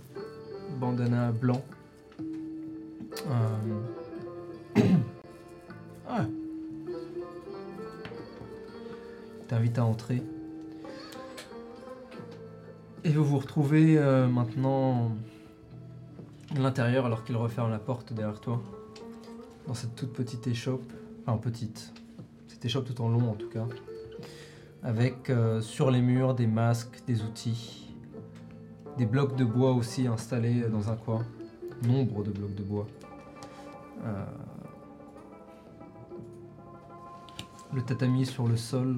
[0.80, 1.62] bandana blanc.
[3.28, 4.82] Euh,
[6.08, 6.24] ah.
[9.48, 10.22] T'invite à entrer.
[13.04, 15.12] Et vous vous retrouvez euh, maintenant
[16.54, 18.62] l'intérieur alors qu'il referme la porte derrière toi.
[19.66, 20.92] Dans cette toute petite échoppe.
[21.26, 21.92] Enfin petite.
[22.46, 23.66] Cette échoppe tout en long en tout cas.
[24.82, 27.94] Avec euh, sur les murs des masques, des outils.
[28.96, 31.24] Des blocs de bois aussi installés dans un coin.
[31.86, 32.86] Nombre de blocs de bois.
[34.04, 34.24] Euh,
[37.74, 38.96] le tatami sur le sol.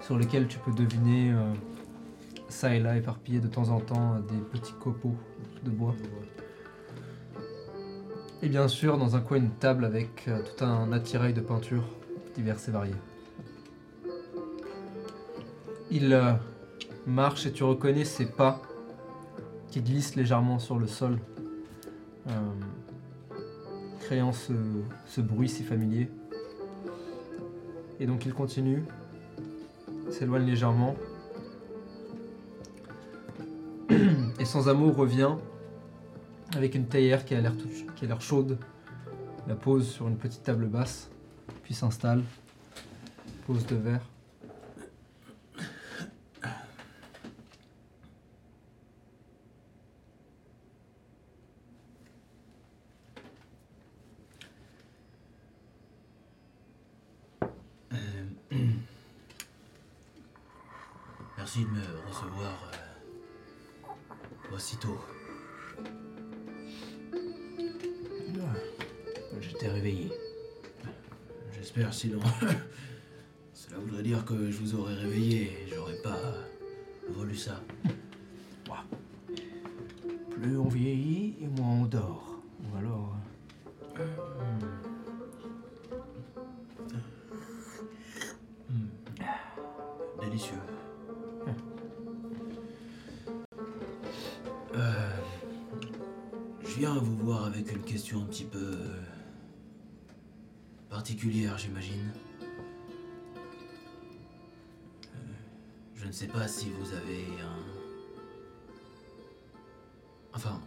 [0.00, 1.52] Sur lequel tu peux deviner euh,
[2.48, 5.16] ça et là éparpillés de temps en temps des petits copeaux
[5.64, 5.94] de bois.
[8.42, 11.88] Et bien sûr, dans un coin, une table avec euh, tout un attirail de peintures
[12.34, 12.94] diverses et variées.
[15.90, 16.32] Il euh,
[17.06, 18.60] marche et tu reconnais ses pas
[19.70, 21.18] qui glissent légèrement sur le sol,
[22.28, 22.30] euh,
[24.00, 24.52] créant ce,
[25.06, 26.10] ce bruit si familier.
[27.98, 28.84] Et donc il continue,
[30.10, 30.94] s'éloigne légèrement,
[34.46, 35.34] sans amour revient
[36.54, 37.52] avec une théière qui a l'air
[37.96, 38.58] qui a l'air chaude,
[39.46, 41.10] la pose sur une petite table basse,
[41.62, 42.22] puis s'installe,
[43.46, 44.08] pose de verre.
[98.14, 99.02] Un petit peu euh,
[100.88, 102.12] particulière, j'imagine.
[105.04, 105.18] Euh,
[105.96, 107.64] je ne sais pas si vous avez un...
[110.32, 110.60] Enfin,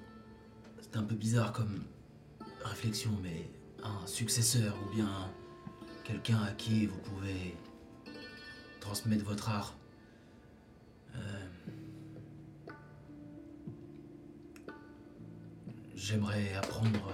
[0.81, 1.83] c'est un peu bizarre comme
[2.63, 3.49] réflexion, mais
[3.83, 5.31] un successeur ou bien
[6.03, 7.55] quelqu'un à qui vous pouvez
[8.81, 9.77] transmettre votre art.
[11.15, 11.47] Euh,
[15.95, 17.13] J'aimerais apprendre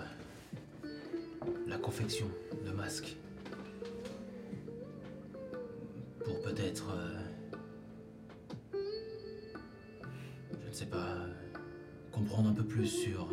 [1.86, 2.26] confection
[2.66, 3.16] de masques.
[6.24, 6.92] Pour peut-être...
[6.92, 7.20] euh,
[10.64, 11.28] je ne sais pas...
[12.12, 13.30] comprendre un peu plus sur...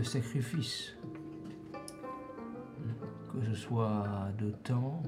[0.00, 0.94] de sacrifice.
[3.32, 5.02] Que ce soit de temps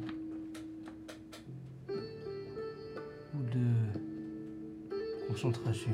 [3.35, 5.93] ou de concentration.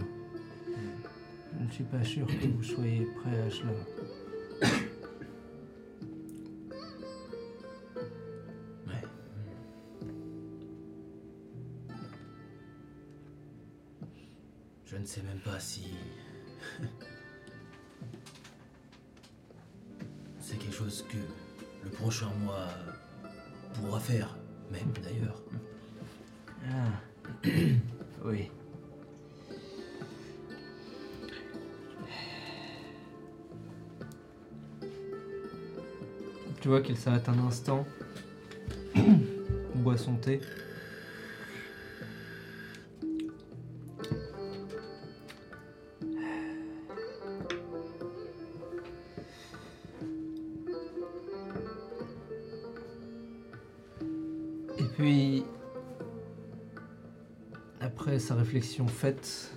[1.58, 3.72] Je ne suis pas sûr que vous soyez prêt à cela.
[14.86, 15.86] Je ne sais même pas si.
[20.74, 21.18] Chose que
[21.84, 22.68] le prochain mois
[23.74, 24.36] pourra faire,
[24.72, 25.40] même d'ailleurs.
[26.68, 27.46] Ah.
[28.24, 28.50] oui.
[36.60, 37.86] Tu vois qu'il s'arrête un instant,
[39.76, 40.40] boit son thé.
[58.44, 59.50] Réflexion faite,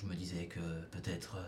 [0.00, 0.60] Je me disais que
[0.90, 1.36] peut-être.
[1.36, 1.42] euh,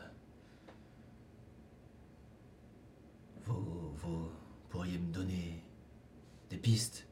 [3.46, 4.28] Vous, vous
[4.70, 5.62] pourriez me donner
[6.50, 7.06] des pistes.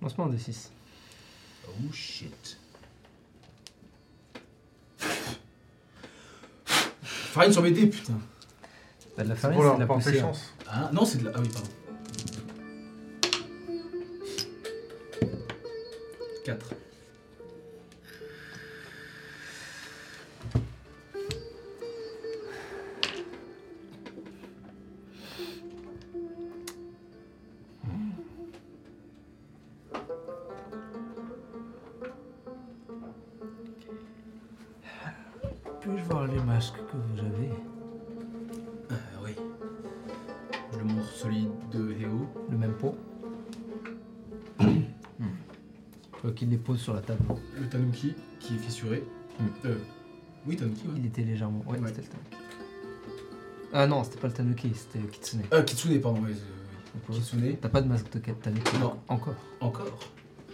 [0.00, 0.72] Lancement des 6.
[1.68, 2.58] Oh shit.
[7.04, 8.18] Farine sur mes dés, putain.
[9.16, 10.20] Pas de la farine, c'est de la poussière.
[10.20, 10.52] chance.
[10.68, 11.32] Ah, non, c'est de la.
[11.34, 11.68] Ah oui, pardon.
[16.44, 16.74] 4.
[35.82, 37.50] Puis-je voir les masques que vous avez
[38.90, 39.34] Euh, oui.
[40.78, 42.26] Le monstre solide de Heo.
[42.50, 42.96] Le même pot
[44.58, 44.68] Tu
[46.22, 47.22] vois qu'il les pose sur la table.
[47.60, 49.02] Le Tanuki qui est fissuré.
[49.40, 49.46] Hmm.
[49.66, 49.76] Euh.
[50.46, 50.94] Oui, Tanuki, ouais.
[50.98, 51.62] Il était légèrement.
[51.66, 51.88] Ouais, Ouais.
[51.88, 52.36] c'était le tanuki.
[53.72, 55.42] Ah non, c'était pas le tanuki, c'était kitsune.
[55.52, 56.30] Euh, Kitsune, pardon, ouais.
[56.30, 57.16] euh, oui.
[57.16, 57.56] Kitsune.
[57.60, 58.98] T'as pas de masque de tanuki Non.
[59.08, 59.34] Encore.
[59.60, 59.98] Encore.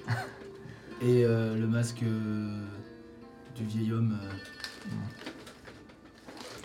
[1.03, 2.65] Et euh, le masque euh,
[3.57, 4.17] du vieil homme.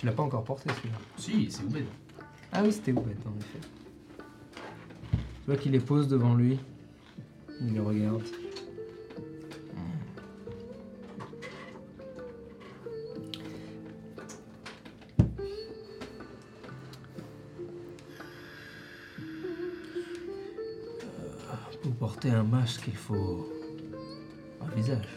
[0.04, 0.98] Tu l'as pas encore porté celui-là.
[1.16, 1.86] Si, c'est Oubed.
[2.52, 3.60] Ah oui, c'était Oubed en effet.
[4.20, 6.60] Tu vois qu'il les pose devant lui.
[7.62, 8.22] Il les regarde.
[21.22, 23.48] Euh, Pour porter un masque, il faut
[24.62, 25.08] un visage.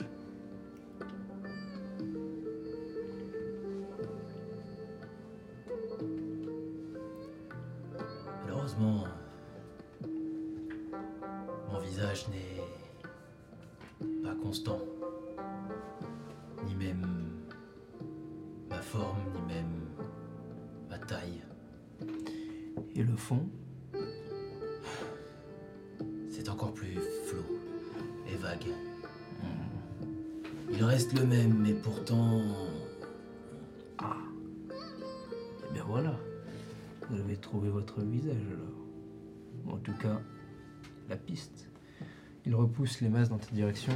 [43.52, 43.92] Direction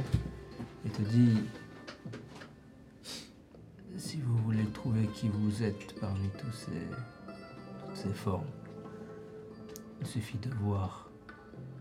[0.85, 1.37] et te dit
[3.97, 6.67] Si vous voulez trouver qui vous êtes parmi toutes
[7.93, 8.45] ces formes,
[9.99, 11.09] il suffit de voir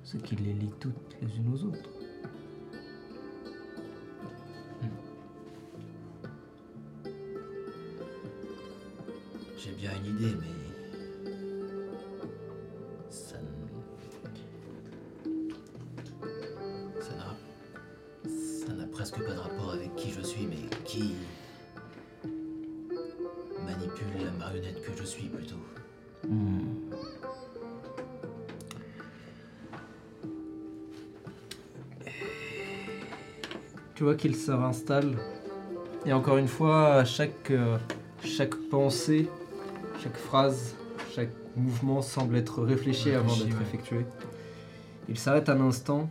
[0.03, 2.00] ce qui les lie toutes les unes aux autres.
[34.21, 35.17] Qu'il se réinstalle.
[36.05, 37.79] Et encore une fois, à chaque, euh,
[38.23, 39.29] chaque pensée,
[40.03, 40.77] chaque phrase,
[41.15, 43.63] chaque mouvement semble être réfléchi avant d'être ouais.
[43.63, 44.05] effectué.
[45.09, 46.11] Il s'arrête un instant.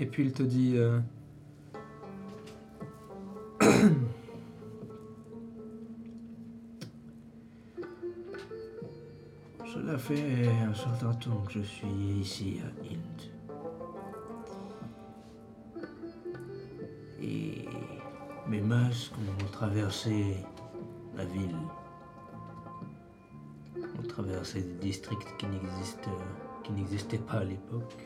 [0.00, 0.74] Et puis il te dit...
[0.76, 1.00] euh,
[9.74, 11.88] Cela fait un certain temps que je suis
[12.20, 13.37] ici à Inde.
[18.68, 20.36] Masques ont traversé
[21.16, 21.56] la ville.
[23.98, 26.10] Ont traversé des districts qui n'existent
[26.62, 27.96] qui n'existaient pas à l'époque.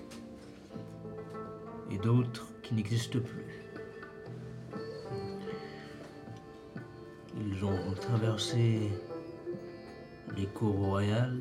[1.91, 3.65] Et d'autres qui n'existent plus.
[7.41, 8.89] Ils ont traversé
[10.37, 11.41] les cours royales,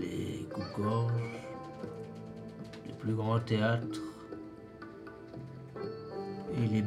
[0.00, 1.12] les coups-gorges,
[2.86, 4.09] les plus grands théâtres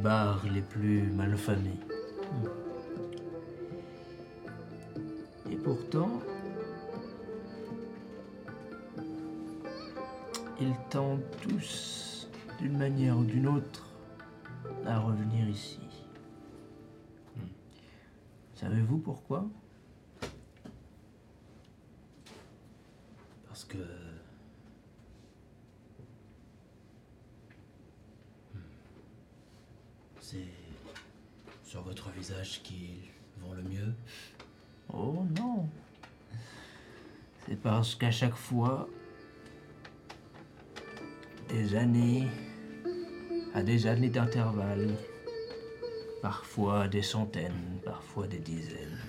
[0.03, 1.79] bars les plus malfamés.
[5.49, 6.19] Et pourtant,
[10.59, 12.27] ils tendent tous,
[12.59, 13.87] d'une manière ou d'une autre,
[14.85, 15.79] à revenir ici.
[18.55, 19.45] Savez-vous pourquoi?
[23.47, 23.77] Parce que...
[28.53, 28.59] Hmm.
[30.21, 30.47] C'est
[31.93, 33.93] sur votre visage qu'ils vont le mieux.
[34.91, 35.69] Oh non
[37.45, 38.87] C'est parce qu'à chaque fois,
[41.49, 42.27] des années,
[43.53, 44.95] à des années d'intervalle,
[46.21, 48.99] parfois des centaines, parfois des dizaines,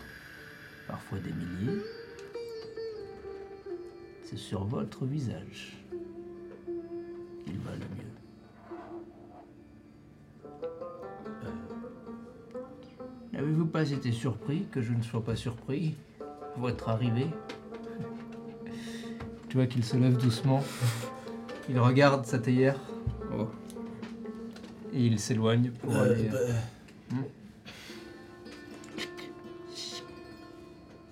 [0.87, 1.83] parfois des milliers,
[4.25, 5.77] c'est sur votre visage
[7.45, 7.94] qu'il va le
[13.75, 17.27] pas été surpris que je ne sois pas surpris à votre arrivée
[19.49, 20.63] Tu vois qu'il se lève doucement.
[21.69, 22.79] Il regarde sa théière.
[23.37, 23.49] Oh.
[24.93, 26.29] Et il s'éloigne pour Euh, aller.
[26.29, 26.39] bah,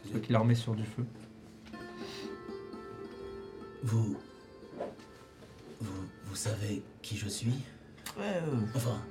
[0.05, 1.05] Tu vois qu'il la remet sur du feu.
[3.83, 4.17] vous,
[5.81, 6.05] vous.
[6.27, 7.55] Vous savez qui je suis?
[8.17, 9.03] Ouais, euh, Enfin,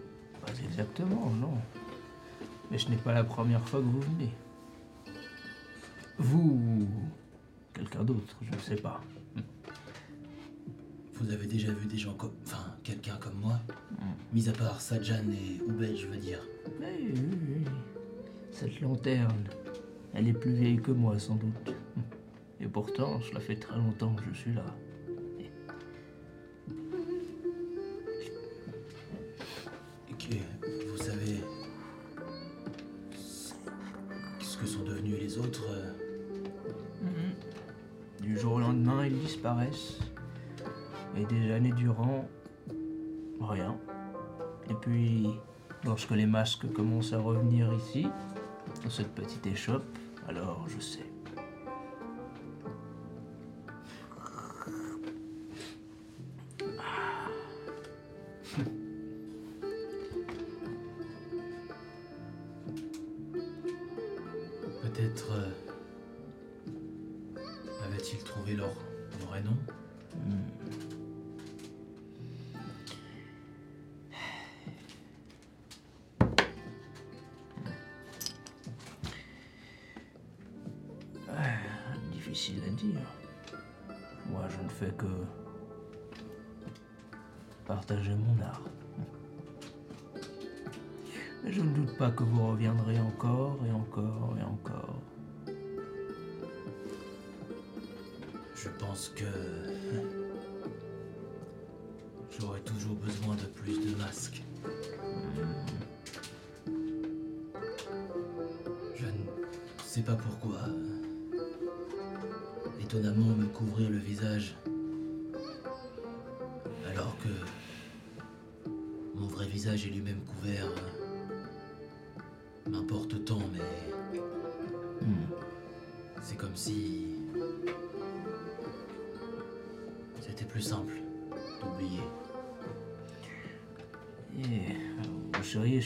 [0.46, 1.58] pas exactement, non.
[2.72, 4.32] Mais ce n'est pas la première fois que vous venez.
[6.18, 6.88] Vous ou
[7.74, 9.02] quelqu'un d'autre, je ne sais pas.
[11.16, 12.32] vous avez déjà vu des gens comme.
[12.46, 13.60] Enfin, quelqu'un comme moi
[14.34, 16.40] Mis à part Sajan et Oubed, je veux dire.
[16.80, 17.66] Oui, oui, oui.
[18.52, 19.44] Cette lanterne,
[20.14, 21.76] elle est plus vieille que moi, sans doute.
[22.62, 24.64] Et pourtant, cela fait très longtemps que je suis là.
[35.32, 35.64] Les autres.
[35.70, 35.94] euh,
[38.22, 40.00] Du jour au lendemain, ils disparaissent.
[41.18, 42.28] Et des années durant,
[43.42, 43.78] rien.
[44.70, 45.28] Et puis,
[45.84, 48.08] lorsque les masques commencent à revenir ici,
[48.84, 49.84] dans cette petite échoppe,
[50.28, 51.11] alors je sais.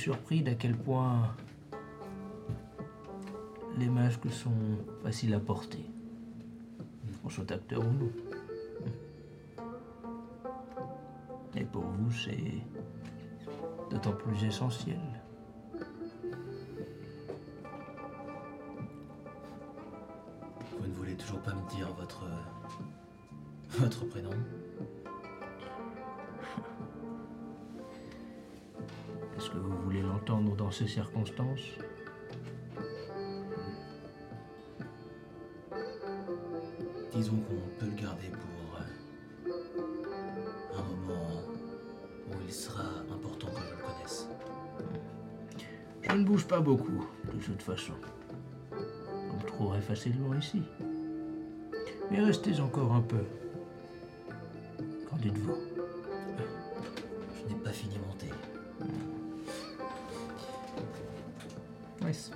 [0.06, 1.36] Surpris d'à quel point
[3.80, 5.84] les masques sont faciles à porter.
[7.24, 8.12] Qu'on soit acteur ou non.
[11.56, 12.62] Et pour vous, c'est
[13.90, 15.00] d'autant plus essentiel.
[20.80, 22.26] Vous ne voulez toujours pas me dire votre.
[23.70, 24.30] votre prénom?
[30.26, 31.78] Dans ces circonstances
[37.14, 38.80] Disons qu'on peut le garder pour.
[38.80, 39.52] euh,
[40.78, 41.42] un moment
[42.28, 44.28] où il sera important que je le connaisse.
[46.02, 47.94] Je ne bouge pas beaucoup, de toute façon.
[48.72, 50.62] Vous me trouverez facilement ici.
[52.12, 53.24] Mais restez encore un peu.
[55.10, 55.56] Qu'en dites-vous?
[57.38, 58.28] Je n'ai pas fini mon thé.
[62.16, 62.32] Nice.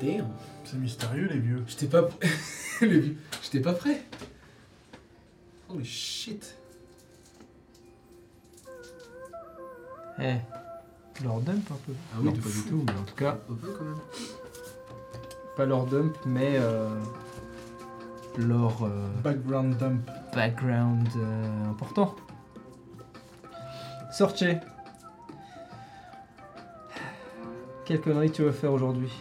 [0.00, 0.26] Damn.
[0.64, 1.62] C'est mystérieux, les vieux.
[1.66, 2.08] J'étais pas.
[2.80, 3.16] Le vieux.
[3.42, 4.02] J'étais pas prêt.
[5.68, 6.56] Holy shit.
[10.20, 10.34] Eh,
[11.24, 11.92] leur dump un peu.
[12.12, 12.62] Ah oui, non, de pas fou.
[12.62, 13.98] du tout, mais en tout cas, Un peu quand même.
[15.56, 16.88] pas leur dump, mais euh,
[18.38, 20.08] leur euh, Background dump.
[20.34, 22.14] background euh, important.
[24.12, 24.58] Sortez.
[27.84, 29.12] Quelle connerie tu veux faire aujourd'hui?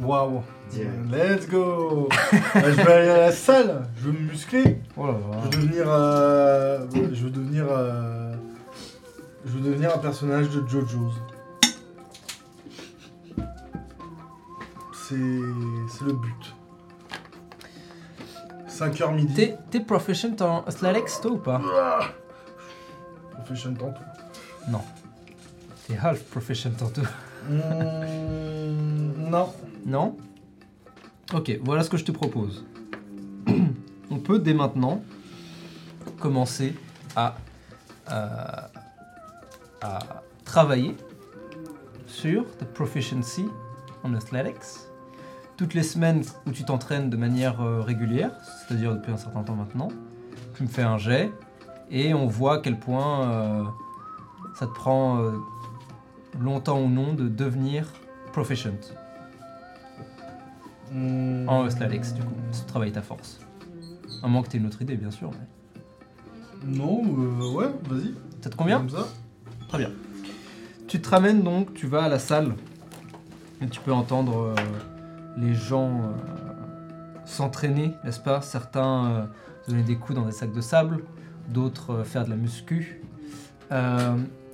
[0.00, 0.42] Waouh.
[1.10, 2.08] Let's go
[2.54, 4.80] Je vais aller à la salle, je veux me muscler.
[4.96, 5.14] Oh là
[5.50, 5.84] Je veux devenir.
[5.86, 7.66] euh, Je veux devenir.
[7.68, 8.34] euh,
[9.44, 11.12] Je veux devenir un personnage de JoJo's.
[14.94, 15.14] C'est.
[15.90, 16.54] C'est le but.
[18.68, 19.34] 5h midi.
[19.34, 21.60] T'es t'es proficient en athletics toi ou pas?
[21.64, 22.00] Ah
[23.34, 24.00] Profession tantôt.
[24.70, 24.80] Non.
[25.86, 27.02] T'es half proficient en tout.
[27.48, 29.48] Mmh, non.
[29.86, 30.16] Non?
[31.34, 32.64] Ok, voilà ce que je te propose.
[34.10, 35.02] On peut dès maintenant
[36.20, 36.74] commencer
[37.16, 37.36] à,
[38.06, 38.70] à
[40.44, 40.96] travailler
[42.06, 43.46] sur ta proficiency
[44.04, 44.86] en athletics.
[45.56, 49.54] Toutes les semaines où tu t'entraînes de manière euh, régulière, c'est-à-dire depuis un certain temps
[49.54, 49.88] maintenant,
[50.54, 51.32] tu me fais un jet
[51.90, 53.64] et on voit à quel point euh,
[54.54, 55.32] ça te prend euh,
[56.40, 57.86] longtemps ou non de devenir
[58.32, 58.72] proficient
[60.92, 61.48] Hmm.
[61.48, 62.34] en athletics du coup.
[62.50, 63.40] Ça travaille ta force.
[64.22, 65.30] À moins que tu aies une autre idée, bien sûr.
[65.30, 66.76] Mais...
[66.76, 68.14] Non, euh, ouais, vas-y.
[68.42, 68.78] Ça te convient?
[68.78, 69.08] Comme ça.
[69.68, 69.90] Très bien.
[70.88, 72.54] Tu te ramènes donc, tu vas à la salle
[73.62, 74.54] et tu peux entendre euh,
[75.38, 78.42] les gens euh, s'entraîner, n'est-ce pas?
[78.42, 79.24] Certains euh,
[79.68, 81.04] donner des coups dans des sacs de sable,
[81.48, 83.00] d'autres faire de la muscu.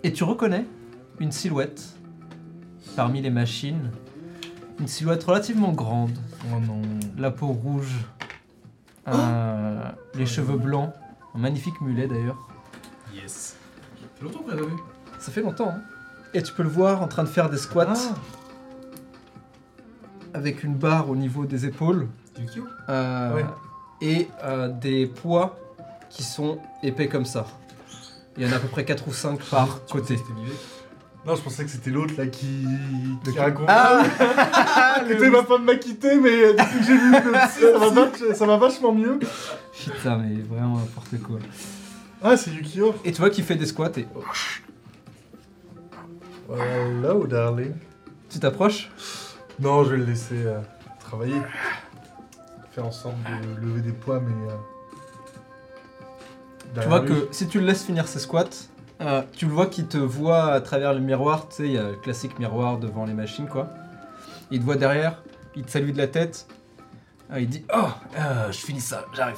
[0.04, 0.64] Et tu reconnais
[1.20, 1.82] une silhouette
[2.96, 3.90] parmi les machines.
[4.80, 6.16] Une silhouette relativement grande,
[6.54, 6.80] Oh non.
[7.16, 7.96] la peau rouge,
[9.08, 9.82] euh,
[10.14, 10.92] les cheveux blancs,
[11.34, 12.36] un magnifique mulet d'ailleurs.
[13.12, 13.56] Yes.
[14.00, 14.72] Ça fait longtemps qu'on l'a vu.
[15.18, 15.70] Ça fait longtemps.
[15.70, 15.80] Hein
[16.34, 18.14] et tu peux le voir en train de faire des squats Ah.
[20.34, 22.06] avec une barre au niveau des épaules
[22.38, 23.44] Yukio euh, Ouais.
[24.02, 25.56] et euh, des poids
[26.10, 27.46] qui sont épais comme ça.
[28.36, 30.14] Il y en a à peu près 4 ou 5 par côté.
[30.16, 30.58] que C'était Vivek
[31.28, 32.40] Non, je pensais que c'était l'autre là qui.
[33.22, 33.66] qui Lequel raconte.
[33.68, 34.02] Ah
[35.08, 37.90] Écoutez, ma femme m'a quitté, mais euh, depuis que j'ai vu le psy, ça va
[38.06, 39.18] vach- ça va vachement mieux.
[39.84, 41.38] Putain, mais vraiment n'importe quoi.
[42.22, 42.94] Ah, c'est Yukio.
[43.04, 44.06] Et tu vois qu'il fait des squats et
[46.50, 47.74] Hello, darling.
[48.30, 48.90] tu t'approches?
[49.60, 50.60] Non, je vais le laisser euh,
[50.98, 51.40] travailler.
[52.72, 54.50] Faire en sorte de lever des poids, mais.
[56.74, 58.46] euh, Tu vois que si tu le laisses finir ses squats,
[59.00, 61.78] euh, tu le vois qu'il te voit à travers le miroir, tu sais, il y
[61.78, 63.68] a le classique miroir devant les machines, quoi.
[64.50, 65.22] Il te voit derrière,
[65.56, 66.46] il te salue de la tête.
[67.30, 67.86] Ah, il dit Oh,
[68.18, 69.36] euh, je finis ça, j'arrive.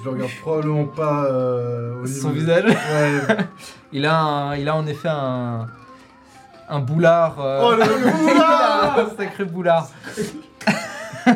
[0.00, 2.20] Je le regarde probablement pas euh, au niveau.
[2.22, 2.64] Son visage.
[2.64, 3.36] Ouais.
[3.92, 5.68] Il a, un- il a en effet un,
[6.68, 7.38] un boulard.
[7.38, 9.88] euh, Oh, le il a boulard un sacré boulard.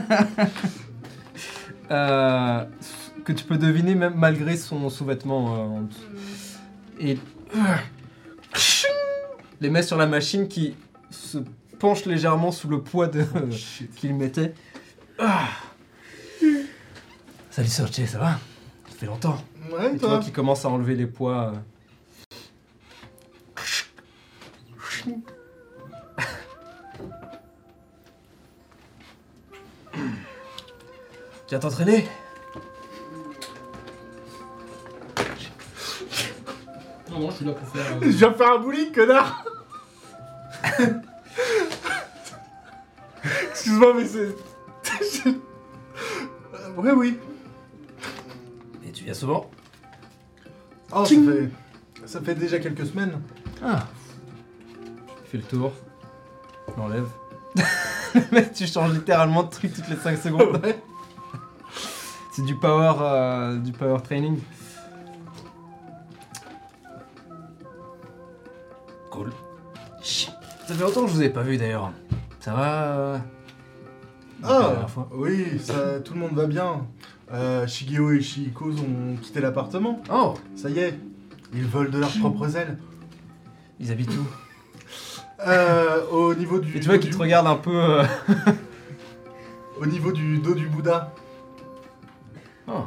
[1.91, 2.65] Euh,
[3.25, 6.01] que tu peux deviner même malgré son sous-vêtement euh, en dessous.
[7.01, 7.19] Et
[9.61, 10.75] les met sur la machine qui
[11.11, 11.39] se
[11.79, 13.25] penche légèrement sous le poids de
[13.97, 14.55] qu'il mettait.
[15.19, 15.49] Ah.
[17.51, 18.39] Salut Sortier, ça va?
[18.89, 19.39] Ça fait longtemps.
[19.73, 21.53] Ouais, Et toi qu'il commence à enlever les poids.
[21.55, 21.59] euh.
[31.47, 32.07] Tu vas t'entraîner
[37.19, 37.85] Non, non, je suis là pour faire.
[38.01, 39.45] Je euh, viens faire un bowling, connard
[43.51, 44.37] Excuse-moi, mais c'est.
[46.77, 47.19] Ouais, oui.
[48.87, 49.51] Et tu viens souvent?
[50.93, 51.51] Oh, ça fait...
[52.07, 53.21] ça fait déjà quelques semaines.
[53.61, 53.85] Ah
[55.25, 55.73] Tu fais le tour.
[56.69, 57.09] Tu l'enlèves.
[58.15, 60.61] Le mec, tu changes littéralement de truc toutes les 5 secondes.
[60.63, 60.81] Ouais.
[62.31, 64.39] C'est du power, euh, du power training.
[69.19, 69.33] Cool.
[70.03, 71.91] Ça fait longtemps que je vous ai pas vu d'ailleurs.
[72.41, 73.19] Ça va euh,
[74.45, 76.87] Ah, oui, ça, tout le monde va bien.
[77.33, 80.01] Euh, Shigeo et Shihiko ont quitté l'appartement.
[80.13, 80.99] Oh Ça y est,
[81.53, 82.79] ils volent de leurs propres ailes.
[83.81, 84.27] Ils habitent où?
[85.47, 86.77] Euh, au niveau du.
[86.77, 87.75] Et tu vois du- te regardent un peu.
[87.75, 88.05] euh,
[89.81, 91.13] Au niveau du dos du Bouddha,
[92.67, 92.85] Oh,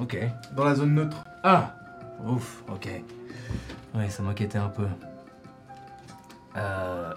[0.00, 0.18] ok.
[0.56, 1.24] dans la zone neutre.
[1.44, 1.74] Ah
[2.26, 2.88] Ouf, ok.
[3.94, 4.84] Ouais, ça m'inquiétait un peu.
[6.56, 7.12] Euh.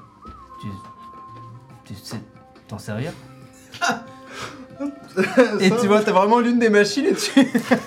[0.61, 0.67] Tu.
[1.85, 2.17] Tu sais.
[2.67, 3.11] T'en sais rien
[5.59, 7.31] Et Ça- tu vois, t'as vraiment l'une des machines et tu.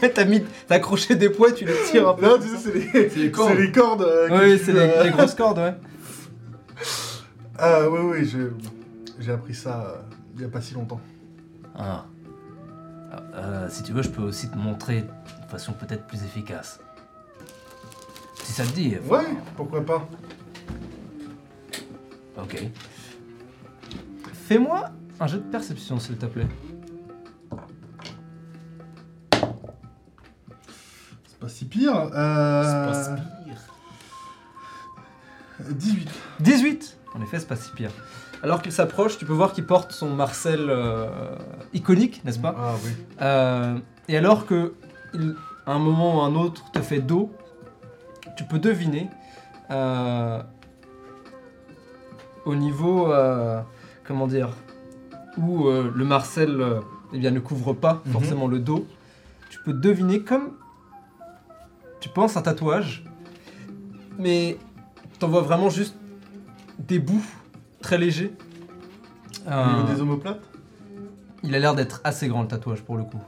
[0.15, 0.45] t'as mis.
[0.67, 2.27] T'as accroché des poids et tu les tires un peu.
[2.27, 3.51] Non, tu sais, c'est les, C'est les cordes.
[3.53, 4.03] c'est les cordes.
[4.03, 5.75] euh, que Oui, tu, c'est les, euh, les grosses cordes, ouais.
[7.59, 8.51] Ah, oui, oui, j'ai-
[9.21, 10.01] j'ai appris ça euh,
[10.37, 11.01] il y a pas si longtemps.
[11.79, 12.05] Ah.
[13.13, 16.81] Ah, euh, si tu veux, je peux aussi te montrer de façon peut-être plus efficace.
[18.43, 18.97] Si ça te dit.
[19.05, 19.27] enfin, Ouais,
[19.57, 20.09] pourquoi pas.
[22.39, 22.69] Ok.
[24.33, 26.47] Fais-moi un jeu de perception, s'il te plaît.
[31.27, 31.95] C'est pas si pire.
[32.15, 32.65] Euh...
[32.65, 33.11] C'est pas si
[33.45, 33.61] pire.
[35.71, 36.11] 18.
[36.41, 37.91] 18 En effet, c'est pas si pire.
[38.43, 41.37] Alors qu'il s'approche, tu peux voir qu'il porte son Marcel euh,
[41.75, 42.55] iconique, n'est-ce pas?
[42.59, 42.91] Ah oui.
[43.21, 43.79] Euh,
[44.09, 44.73] Et alors que,
[45.13, 45.35] il,
[45.67, 47.31] à un moment ou un autre, te fait dos,
[48.37, 49.11] tu peux deviner
[49.71, 50.43] euh,
[52.51, 53.61] au niveau, euh,
[54.05, 54.51] comment dire,
[55.39, 56.81] où euh, le Marcel euh,
[57.13, 58.13] eh bien, ne couvre pas Mhm.
[58.13, 58.87] forcément le dos,
[59.51, 60.51] tu peux deviner comme
[62.01, 63.05] tu penses un tatouage,
[64.19, 64.57] mais
[65.19, 65.97] t'en vois vraiment juste
[66.79, 67.25] des bouts
[67.83, 68.33] très léger.
[69.47, 70.41] Au Euh, niveau des omoplates?
[71.43, 73.21] il a l'air d'être assez grand le tatouage pour le coup.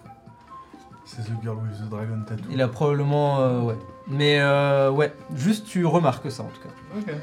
[1.05, 2.45] C'est The Girl with the Dragon Tattoo.
[2.51, 3.41] Il a probablement.
[3.41, 3.77] euh, ouais.
[4.09, 6.75] Mais euh, ouais, juste tu remarques ça en tout cas.
[6.99, 7.15] Ok.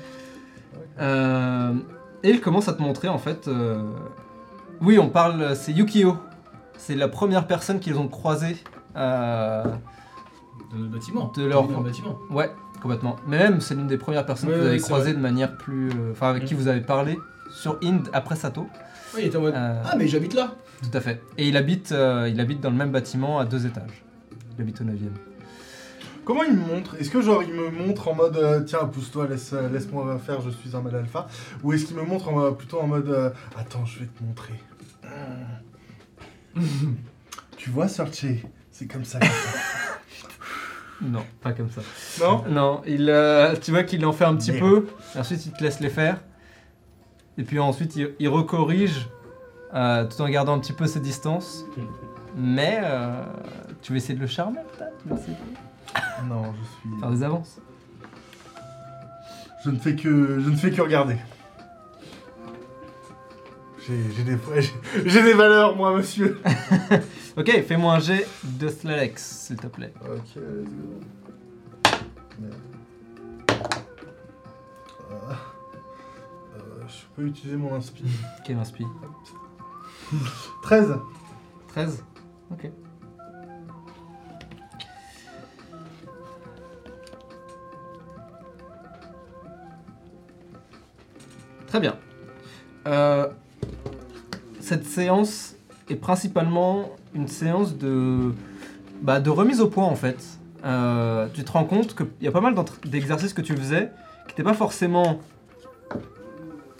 [0.99, 1.73] Euh,
[2.23, 3.47] et il commence à te montrer en fait.
[3.47, 3.81] euh,
[4.81, 5.55] Oui, on parle.
[5.55, 6.17] C'est Yukio.
[6.77, 8.57] C'est la première personne qu'ils ont croisée.
[8.95, 9.63] euh,
[10.71, 11.31] Dans le bâtiment.
[11.35, 12.17] De leur- Dans le bâtiment.
[12.29, 12.49] Ouais,
[12.81, 13.15] complètement.
[13.27, 15.19] Mais même, c'est l'une des premières personnes Ouais, que vous ouais, avez c'est croisées de
[15.19, 15.89] manière plus.
[15.89, 16.57] euh, Enfin, avec qui Mm.
[16.57, 17.19] vous avez parlé
[17.51, 18.61] sur Inde après Sato.
[19.15, 19.55] Ouais, il était en mode.
[19.55, 21.21] Euh, Ah, mais j'habite là Tout à fait.
[21.37, 24.03] Et il habite, euh, il habite dans le même bâtiment à deux étages.
[24.57, 25.11] Il habite au 9ème.
[26.29, 26.95] Comment il me montre?
[26.99, 30.41] Est-ce que genre il me montre en mode euh, tiens pousse-toi laisse euh, laisse-moi faire
[30.41, 31.25] je suis un mal alpha?
[31.63, 34.53] Ou est-ce qu'il me montre en plutôt en mode euh, attends je vais te montrer.
[37.57, 39.17] tu vois Searchy c'est comme ça.
[41.01, 41.81] Non, pas comme ça.
[42.21, 42.43] non?
[42.49, 43.05] Non, il,
[43.61, 44.65] tu vois qu'il en fait un petit Merde.
[44.65, 44.87] peu.
[45.17, 46.17] Ensuite, il te laisse les faire.
[47.37, 49.07] Et puis ensuite, il, il recorrige
[49.71, 51.65] tout en gardant un petit peu ses distances.
[52.35, 52.81] Mais
[53.81, 55.21] tu veux essayer de le charmer peut-être?
[56.25, 56.99] Non je suis.
[56.99, 57.59] faire des avances
[59.63, 61.17] Je ne fais que je ne fais que regarder.
[63.87, 64.73] J'ai j'ai des j'ai-
[65.09, 66.39] j'ai des valeurs moi monsieur.
[67.37, 69.93] Ok, fais-moi un jet de Slalex, s'il te plaît.
[70.01, 71.93] Ok, let's go.
[72.39, 72.55] Merde.
[75.09, 75.35] Ah.
[76.57, 78.03] Euh, je peux utiliser mon inspi.
[78.45, 78.85] Quel inspi?
[80.63, 80.95] 13
[81.69, 82.03] 13
[82.51, 82.69] Ok.
[91.69, 91.95] Très bien.
[92.87, 93.27] Euh,
[94.59, 95.55] cette séance
[95.89, 98.33] est principalement une séance de,
[99.01, 100.23] bah, de remise au point en fait.
[100.65, 102.53] Euh, tu te rends compte qu'il y a pas mal
[102.85, 103.91] d'exercices que tu faisais
[104.27, 105.19] qui n'étaient pas forcément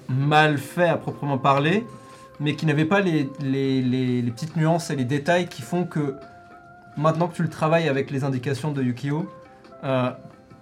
[0.10, 1.86] mal faits à proprement parler,
[2.40, 6.16] mais qui n'avaient pas les petites nuances et les détails qui font que
[6.98, 9.28] maintenant que tu le travailles avec les indications de Yukio,
[9.84, 10.12] euh,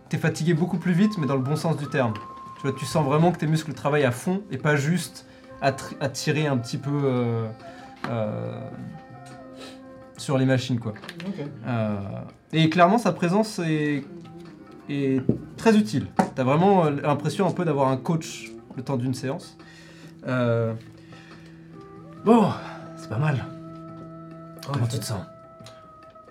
[0.10, 2.14] t'es fatigué beaucoup plus vite, mais dans le bon sens du terme.
[2.58, 5.26] Tu vois, tu sens vraiment que tes muscles travaillent à fond et pas juste
[5.62, 7.48] à, tirer un petit peu euh,
[8.10, 8.70] euh,
[10.18, 10.94] sur les machines, quoi.
[11.68, 11.98] Euh,
[12.54, 14.04] et clairement, sa présence est,
[14.90, 15.22] est
[15.56, 16.08] très utile.
[16.36, 19.58] T'as vraiment l'impression un peu d'avoir un coach le temps d'une séance.
[22.26, 22.52] Bon,
[22.98, 23.46] c'est pas mal.
[24.72, 25.22] Comment tu te sens?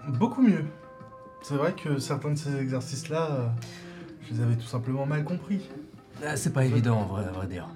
[0.08, 0.64] Beaucoup mieux.
[1.42, 3.46] C'est vrai que certains de ces exercices-là, euh,
[4.22, 5.62] je les avais tout simplement mal compris.
[6.24, 7.68] Ah, C'est pas évident, en vrai, à vrai dire.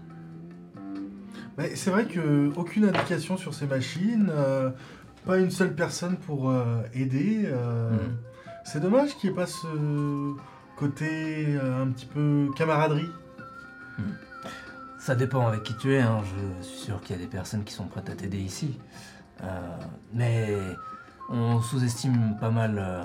[1.58, 4.70] Mais c'est vrai que aucune indication sur ces machines, euh,
[5.26, 7.42] pas une seule personne pour euh, aider.
[7.46, 8.16] euh, Mhm.
[8.64, 10.34] C'est dommage qu'il n'y ait pas ce
[10.76, 13.08] côté euh, un petit peu camaraderie.
[14.98, 16.20] Ça dépend avec qui tu es, hein.
[16.60, 18.78] je suis sûr qu'il y a des personnes qui sont prêtes à t'aider ici.
[19.42, 19.46] Euh,
[20.12, 20.56] mais
[21.30, 23.02] on sous-estime pas mal euh,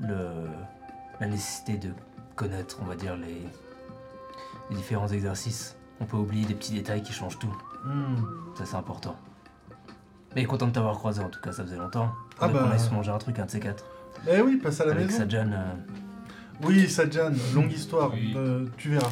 [0.00, 0.48] le,
[1.20, 1.90] la nécessité de
[2.34, 3.42] connaître, on va dire, les,
[4.70, 5.76] les différents exercices.
[6.00, 7.54] On peut oublier des petits détails qui changent tout.
[7.84, 8.16] Hmm.
[8.56, 9.16] Ça, c'est important.
[10.34, 12.12] Mais content de t'avoir croisé, en tout cas, ça faisait longtemps.
[12.40, 12.58] Ah bah.
[12.64, 13.84] qu'on aille se manger un truc, un de ces quatre.
[14.30, 15.18] Eh oui, passe à la Avec maison.
[15.20, 15.72] Sajan, euh,
[16.62, 18.34] Oui, Sajan, longue histoire, Oui.
[18.36, 19.08] euh, tu verras.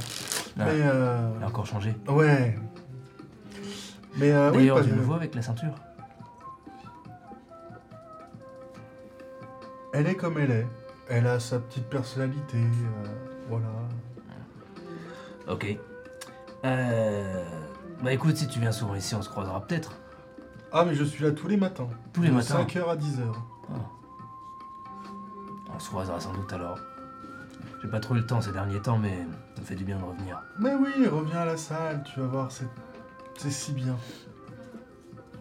[0.59, 0.64] Ah.
[0.66, 1.94] Mais euh, il a encore changé.
[2.09, 2.59] ouais.
[4.16, 5.74] Mais euh, oui, D'ailleurs, pas tu de- le vois avec la ceinture
[9.92, 10.66] elle est comme elle est.
[11.09, 13.09] Elle a sa petite personnalité, euh,
[13.48, 13.66] voilà.
[15.49, 15.76] Ok.
[16.64, 17.45] Euh...
[18.03, 19.92] Bah écoute, si tu viens souvent ici, on se croisera peut-être.
[20.72, 21.88] Ah, mais je suis là tous les matins.
[22.12, 22.64] Tous les de matins.
[22.64, 23.22] 5h à 10h.
[25.74, 26.78] On se croisera sans doute alors.
[27.82, 29.99] J'ai pas trop eu le temps ces derniers temps, mais ça me fait du bien
[29.99, 30.40] de revenir.
[30.59, 32.68] Mais oui, reviens à la salle, tu vas voir, c'est,
[33.36, 33.97] c'est si bien.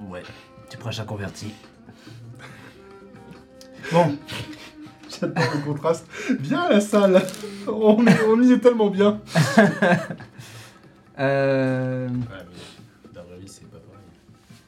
[0.02, 0.24] Ouais,
[0.70, 1.54] tu prêches un converti.
[3.92, 4.18] Bon,
[5.20, 6.06] j'adore le contraste.
[6.40, 7.22] Viens à la salle,
[7.68, 9.20] on, est- on y est tellement bien.
[11.20, 12.08] Euh...
[12.08, 14.02] Ouais, mais dans la vraie vie, c'est pas pareil.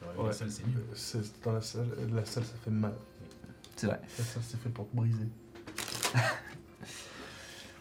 [0.00, 0.26] Dans la vraie vie, Ouais.
[0.28, 0.84] la salle, c'est mieux.
[0.94, 2.92] C'est, dans la salle, la salle, ça fait mal.
[3.74, 4.00] C'est vrai.
[4.16, 5.26] La salle, c'est fait pour te briser.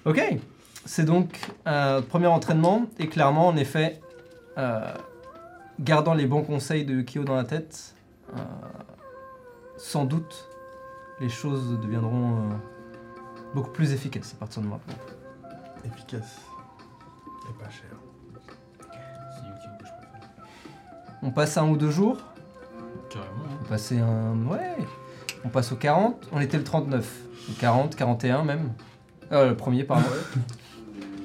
[0.05, 0.21] Ok,
[0.85, 3.99] c'est donc un premier entraînement, et clairement, en effet,
[4.57, 4.93] euh,
[5.79, 7.95] gardant les bons conseils de Yukio dans la tête,
[8.35, 8.39] euh,
[9.77, 10.47] sans doute,
[11.19, 12.53] les choses deviendront euh,
[13.53, 14.95] beaucoup plus efficaces à partir de maintenant.
[15.83, 16.39] Efficace.
[17.49, 17.89] Et pas cher.
[18.79, 20.29] C'est Yukio que je préfère.
[21.21, 22.17] On passe un ou deux jours,
[23.09, 23.31] Carrément.
[23.51, 24.35] on peut passer un...
[24.47, 24.77] Ouais,
[25.43, 28.73] on passe au 40, on était le 39, le 40, 41 même.
[29.31, 30.05] Euh, le premier, pardon.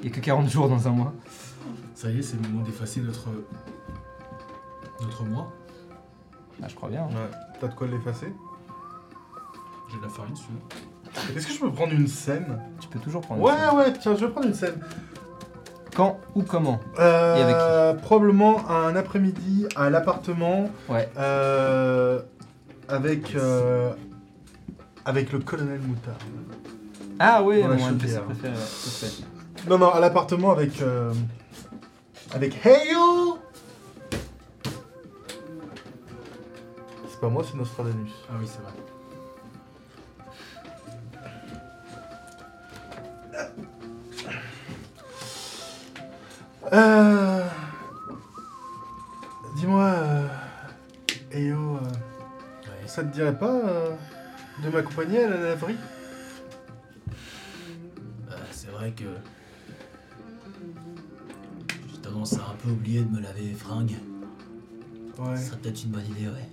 [0.02, 1.12] Il n'y a que 40 jours dans un mois.
[1.94, 3.28] Ça y est, c'est le moment d'effacer notre
[5.00, 5.50] Notre moi.
[6.62, 7.04] Ah, je crois bien.
[7.06, 7.30] Ouais.
[7.60, 8.32] T'as de quoi l'effacer?
[9.90, 11.36] J'ai de la farine dessus.
[11.36, 12.60] Est-ce que je peux prendre une scène?
[12.80, 13.42] Tu peux toujours prendre.
[13.42, 13.74] Ouais, ça.
[13.74, 14.80] ouais, tiens, je vais prendre une scène.
[15.96, 16.78] Quand ou comment?
[17.00, 21.08] Euh, Et avec Probablement un après-midi à l'appartement Ouais.
[21.18, 22.20] euh,
[22.88, 23.92] avec, euh,
[25.04, 26.14] avec le colonel Moutard.
[27.18, 28.54] Ah oui, mon NPC préféré.
[29.68, 30.80] Non, non, à l'appartement avec.
[30.80, 31.12] euh,
[32.32, 33.38] avec Heyo
[37.08, 38.10] C'est pas moi, c'est Nostradamus.
[38.30, 38.72] Ah oui, c'est vrai.
[46.72, 47.46] Euh.
[49.56, 50.28] Dis-moi, euh,
[51.32, 52.86] Heyo, euh, Ouais.
[52.86, 53.94] ça te dirait pas euh,
[54.64, 55.76] de m'accompagner à la laverie?
[58.28, 59.04] Bah, c'est vrai que.
[61.92, 63.96] J'ai tendance à un peu oublier de me laver les fringues.
[65.18, 65.36] Ouais.
[65.36, 66.48] Ce serait peut-être une bonne idée, ouais.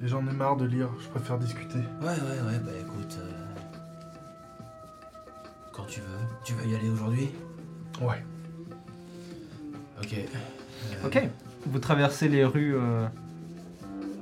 [0.00, 1.78] Et j'en ai marre de lire, je préfère discuter.
[2.00, 3.18] Ouais, ouais, ouais, bah écoute.
[3.20, 3.32] euh,
[5.72, 6.06] Quand tu veux.
[6.44, 7.30] Tu veux y aller aujourd'hui?
[8.00, 8.24] Ouais.
[10.02, 10.14] Ok.
[10.14, 11.28] Euh, Ok.
[11.66, 12.74] Vous traversez les rues.
[12.76, 13.06] euh,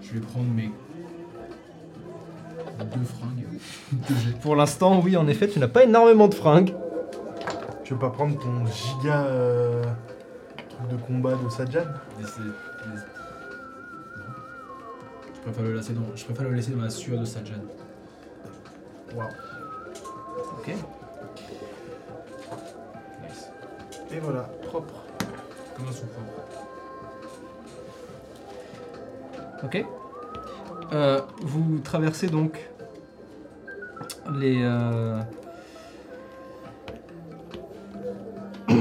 [0.02, 0.70] Je vais prendre mes
[2.94, 3.44] deux fringues.
[4.42, 6.74] Pour l'instant, oui, en effet, tu n'as pas énormément de fringues.
[7.84, 9.82] Tu veux pas prendre ton giga euh,
[10.68, 11.48] truc de combat de Non.
[15.34, 17.54] Je préfère le laisser dans, je préfère le laisser dans la sueur de Sajan.
[19.14, 19.28] Waouh.
[20.58, 20.68] Ok.
[23.22, 23.50] Nice.
[24.12, 25.05] Et voilà, propre.
[29.64, 29.84] Ok.
[30.92, 32.68] Euh, vous traversez donc
[34.34, 34.62] les.
[34.62, 35.20] euh,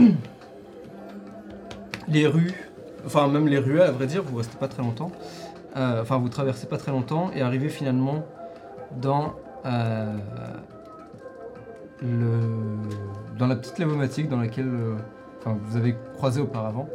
[2.07, 2.53] les rues,
[3.05, 5.11] enfin même les ruelles à vrai dire, vous restez pas très longtemps.
[5.75, 8.23] Euh, Enfin, vous traversez pas très longtemps et arrivez finalement
[9.01, 9.33] dans
[12.01, 12.37] le
[13.37, 14.69] dans la petite lavomatique dans laquelle
[15.45, 16.87] enfin, vous avez croisé auparavant.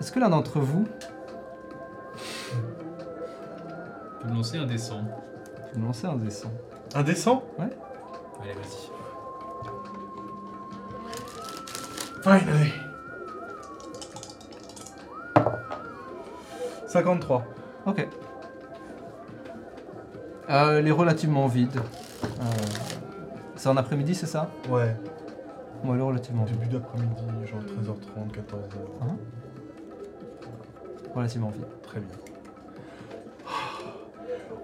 [0.00, 0.86] Est-ce que l'un d'entre vous
[4.20, 5.04] Tu peux me lancer un descend.
[5.72, 6.50] peut me lancer un dessin
[6.94, 8.90] Indécent Allez, vas-y.
[12.22, 12.72] Finally
[16.88, 17.44] 53.
[17.86, 18.06] Ok.
[20.48, 21.76] Euh, elle est relativement vide.
[22.24, 22.44] Euh,
[23.56, 24.48] c'est en après-midi, c'est ça?
[24.70, 24.96] Ouais.
[25.84, 26.44] Ouais, elle est relativement.
[26.44, 29.08] Début d'après-midi, genre 13h30, 14h.
[31.14, 31.66] Relativement vide.
[31.82, 32.16] Très bien.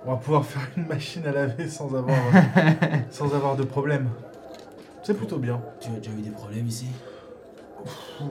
[0.05, 2.19] On va pouvoir faire une machine à laver sans avoir,
[3.11, 4.09] sans avoir de problème.
[5.05, 5.61] C'est plutôt bien.
[5.81, 6.89] Tu as déjà eu des problèmes ici?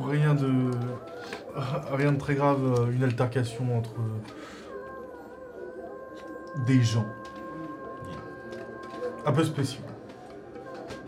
[0.09, 0.71] Rien de.
[1.91, 3.95] Rien de très grave, euh, une altercation entre.
[6.65, 7.05] des gens.
[9.25, 9.84] Un peu spéciaux.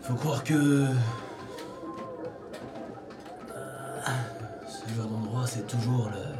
[0.02, 0.86] Faut croire que.
[5.76, 6.34] Toujours le.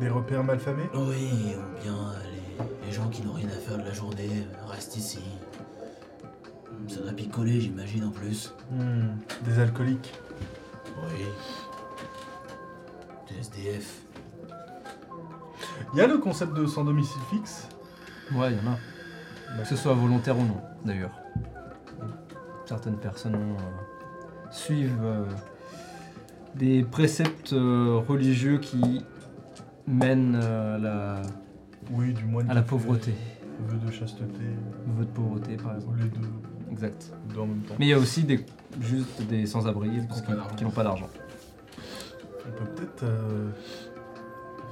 [0.00, 1.96] Des repères malfamés Oui, ou bien
[2.32, 5.18] les, les gens qui n'ont rien à faire de la journée restent ici.
[6.86, 8.54] Ça doit picoler, j'imagine, en plus.
[8.70, 10.14] Hmm, Des alcooliques.
[11.02, 11.24] Oui.
[13.28, 14.02] Des SDF.
[15.92, 17.68] Il y a le concept de sans domicile fixe.
[18.32, 18.78] Ouais, il y en a.
[19.62, 21.10] Que ce soit volontaire ou non, d'ailleurs.
[22.66, 25.24] Certaines personnes euh, suivent euh,
[26.58, 29.04] des préceptes euh, religieux qui
[29.86, 31.22] mènent euh, à la,
[31.92, 33.14] Oui, du moins à la pauvreté.
[33.66, 34.42] Vœu de chasteté.
[34.86, 35.98] Vœu de pauvreté, par Ou exemple.
[36.00, 36.28] les deux,
[36.70, 37.12] Exact.
[37.32, 37.74] deux en même temps.
[37.78, 38.44] Mais il y a aussi des,
[38.80, 39.90] juste des sans-abri
[40.56, 41.08] Qui n'ont pas d'argent.
[42.46, 43.50] On peut peut-être euh,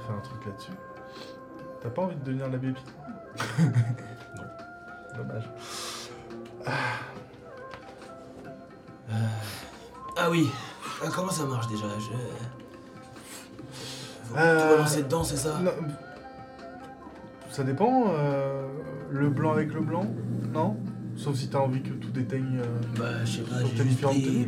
[0.05, 0.71] faire un truc là-dessus.
[1.81, 3.67] T'as pas envie de devenir l'abbé Pierre
[4.37, 4.43] Non.
[5.17, 5.49] Dommage.
[10.19, 10.49] Ah oui.
[11.03, 12.05] Ah, comment ça marche déjà Je.
[14.29, 15.71] Faut Euh, dedans, c'est ça Non,
[17.51, 18.05] Ça dépend.
[18.09, 18.67] euh,
[19.11, 20.05] le blanc avec le blanc
[20.53, 20.77] Non
[21.15, 22.59] Sauf si t'as envie que tout déteigne.
[22.59, 22.65] euh,
[22.99, 24.47] Bah, je sais pas, j'ai juste pris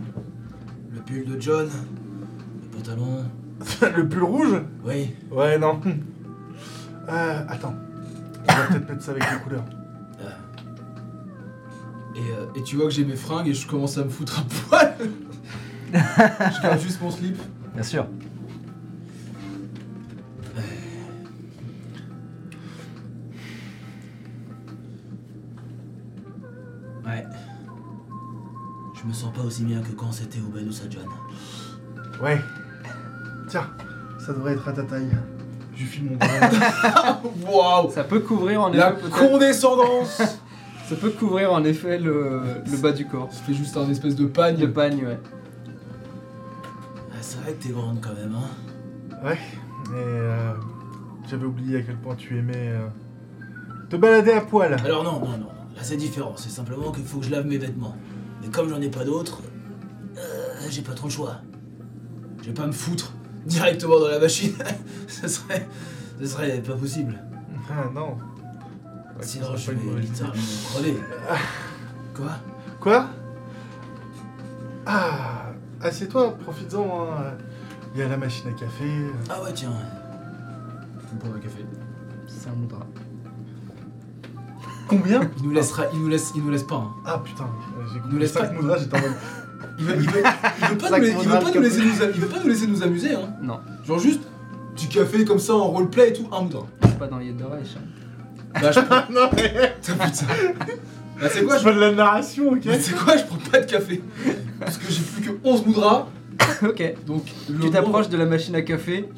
[0.94, 1.68] le pull de John,
[2.62, 3.26] le pantalon.
[3.98, 5.16] le pull rouge Oui.
[5.32, 5.80] Ouais, non.
[7.12, 7.74] Euh, attends.
[8.48, 9.64] On va peut-être mettre ça avec les couleurs.
[10.22, 10.30] euh,
[12.16, 14.38] Et, euh, et tu vois que j'ai mes fringues et je commence à me foutre
[14.40, 14.96] à poil.
[15.94, 17.38] je garde juste mon slip.
[17.74, 18.06] Bien sûr.
[27.06, 27.26] ouais.
[29.02, 31.00] Je me sens pas aussi bien que quand c'était au Banu Sajan.
[32.22, 32.42] Ouais.
[33.48, 33.68] Tiens,
[34.26, 35.10] ça devrait être à ta taille.
[35.76, 37.22] Je file mon bras.
[37.82, 40.22] Waouh Ça peut couvrir en La effet peut-être- condescendance
[40.90, 43.30] Ça peut couvrir en effet le, le bas du corps.
[43.32, 44.60] Ça fait juste un espèce de pagne.
[44.60, 45.20] Le pagne, ouais.
[47.20, 49.26] Ah, c'est vrai que t'es grande quand même, hein.
[49.26, 49.38] ouais,
[49.92, 50.54] mais euh,
[51.30, 52.88] j'avais oublié à quel point tu aimais euh,
[53.90, 54.78] te balader à poil.
[54.86, 55.48] Alors non, non, non.
[55.76, 56.36] Là c'est différent.
[56.38, 57.94] C'est simplement qu'il faut que je lave mes vêtements.
[58.42, 59.42] Mais comme j'en ai pas d'autres,
[60.18, 61.42] euh, j'ai pas trop le choix.
[62.42, 63.12] Je vais pas me foutre
[63.46, 64.54] directement dans la machine.
[65.10, 65.68] ça serait,
[66.22, 67.20] ça serait pas possible.
[67.70, 68.12] Ah non.
[69.18, 70.96] Ouais, Sinon je vais littéralement crever.
[72.16, 72.32] Quoi?
[72.80, 73.10] Quoi?
[74.86, 75.39] Ah,
[75.82, 76.84] assieds-toi, profites-en.
[76.84, 77.34] hein.
[77.96, 78.86] Il y a la machine à café.
[79.30, 79.72] Ah ouais tiens.
[81.12, 81.66] Je prendre un café.
[82.28, 82.80] C'est un moudra.
[84.88, 86.76] Combien Il nous laissera, il nous laisse, il nous laisse pas.
[86.76, 86.92] hein.
[87.06, 87.46] Ah putain,
[87.92, 89.12] j'ai Nous compris laisse 5 pas- moudras, j'étais en mode.
[89.78, 90.24] Il veut, il veut,
[90.62, 92.68] il veut pas, nous, il veut pas nous laisser nous, il veut pas nous laisser
[92.68, 93.30] nous amuser, hein.
[93.42, 94.22] Non, Genre juste
[94.76, 96.66] du café comme ça en roleplay et tout, un moudra.
[96.84, 97.76] c'est pas dans Yed de Reich.
[97.78, 98.60] hein.
[98.62, 99.04] Bah je prends.
[99.12, 99.76] non mais.
[99.82, 100.26] Putain, putain.
[101.22, 101.68] Bah c'est quoi Je je...
[101.70, 104.02] veux de la narration, ok bah, c'est quoi je prends pas de café
[104.60, 106.08] Parce que j'ai plus que 11 moudras.
[106.64, 106.96] ok.
[107.06, 109.10] Donc le Tu t'approches de la machine à café,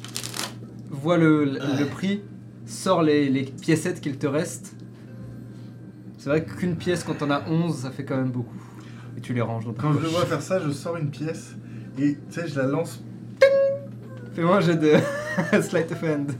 [0.90, 2.22] vois le, le, le prix,
[2.66, 4.74] sors les, les piécettes qu'il te reste.
[6.18, 8.56] C'est vrai qu'une pièce quand on a 11, ça fait quand même beaucoup.
[9.16, 10.12] Et tu les ranges dans ta Quand je le poche.
[10.12, 11.54] vois faire ça, je sors une pièce
[11.98, 13.02] et tu sais, je la lance.
[14.34, 14.92] Fais-moi un jet de
[15.62, 16.32] Sleight of Hand.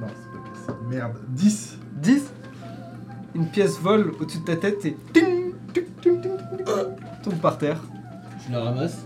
[0.00, 0.88] Non, c'est pas possible.
[0.88, 1.18] Merde.
[1.28, 2.32] 10 10
[3.34, 6.66] Une pièce vole au-dessus de ta tête et ting, ting, ting, ting, ting,
[7.22, 7.80] tombe par terre.
[8.46, 8.98] Je la ramasse.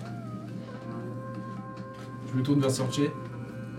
[2.32, 3.00] Je me tourne vers Sorche.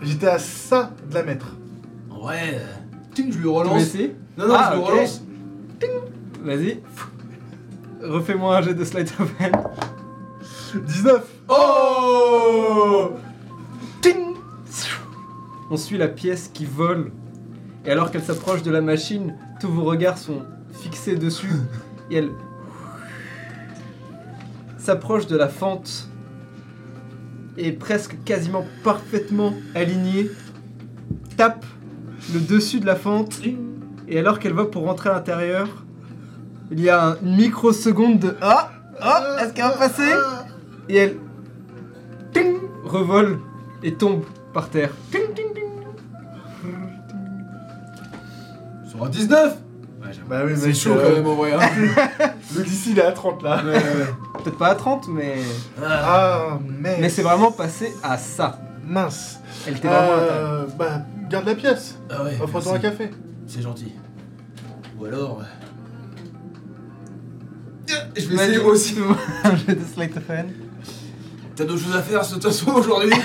[0.02, 1.56] J'étais à ça de la mettre.
[2.10, 2.66] Vrai, euh,
[3.14, 3.82] Ting, je lui Tu veux relance.
[3.82, 4.90] essayer Non, non, Ah, je lui ok.
[4.92, 5.22] relance.
[6.44, 6.80] Vas-y.
[8.02, 9.56] Refais-moi un jet de Sleight of Hand.
[10.86, 13.12] 19 Oh
[14.02, 14.36] Ting
[15.70, 17.12] On suit la pièce qui vole.
[17.86, 20.42] Et alors qu'elle s'approche de la machine, tous vos regards sont
[20.72, 21.52] fixés dessus.
[22.10, 22.32] Et elle
[24.78, 26.08] s'approche de la fente.
[27.58, 30.30] Et presque quasiment parfaitement alignée.
[31.38, 31.66] Tape
[32.34, 33.40] le dessus de la fente.
[34.08, 35.68] Et alors qu'elle va pour rentrer à l'intérieur,
[36.72, 40.12] il y a une microseconde de Ah Ah Est-ce qu'elle va passer
[40.88, 41.18] Et elle
[42.90, 43.40] revole
[43.84, 44.92] et tombe par terre.
[49.02, 49.58] Un 19
[50.02, 50.28] Ouais, j'avoue.
[50.30, 51.54] Bah oui, C'est mec, chaud euh, quand même en vrai.
[51.54, 51.60] hein.
[52.56, 53.58] Le DC il est à 30 là.
[53.64, 54.42] Ouais, ouais, ouais.
[54.44, 55.36] Peut-être pas à 30, mais.
[55.84, 56.98] ah, Ah, mais.
[57.02, 58.60] Mais c'est vraiment passé à ça.
[58.86, 59.40] Mince.
[59.68, 60.16] Elle était vraiment à.
[60.16, 61.98] Euh, bah, garde la pièce.
[62.10, 62.98] ah ouais, Offre-toi un merci.
[62.98, 63.12] café.
[63.46, 63.92] C'est gentil.
[65.00, 65.44] Ou alors, euh,
[68.16, 68.96] Je vais essayer moi aussi.
[69.44, 70.50] un jeu de Sleight of Hand.
[71.56, 73.12] t'as d'autres choses à faire de toute façon aujourd'hui?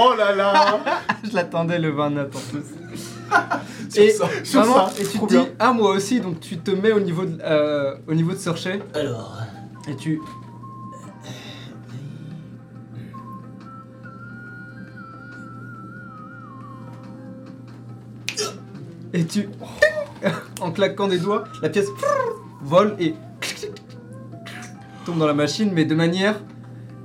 [0.00, 0.80] Oh là là
[1.28, 2.64] Je l'attendais le 20 nat en plus.
[3.90, 4.26] Sur Et, ça.
[4.44, 5.48] sur vraiment, ça, et tu trop te dis, bien.
[5.58, 8.80] ah moi aussi, donc tu te mets au niveau de, euh, au niveau de Searcher
[8.94, 9.38] Alors,
[9.88, 10.20] et tu.
[19.12, 19.48] Et tu.
[20.60, 21.86] En claquant des doigts, la pièce
[22.60, 23.14] vole et.
[25.06, 26.40] tombe dans la machine, mais de manière.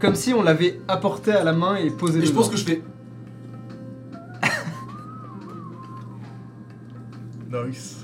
[0.04, 2.41] Comme si on l'avait apportée à la main et posée Et je dedans.
[2.41, 2.82] pense que je fais.
[7.49, 7.97] Nice.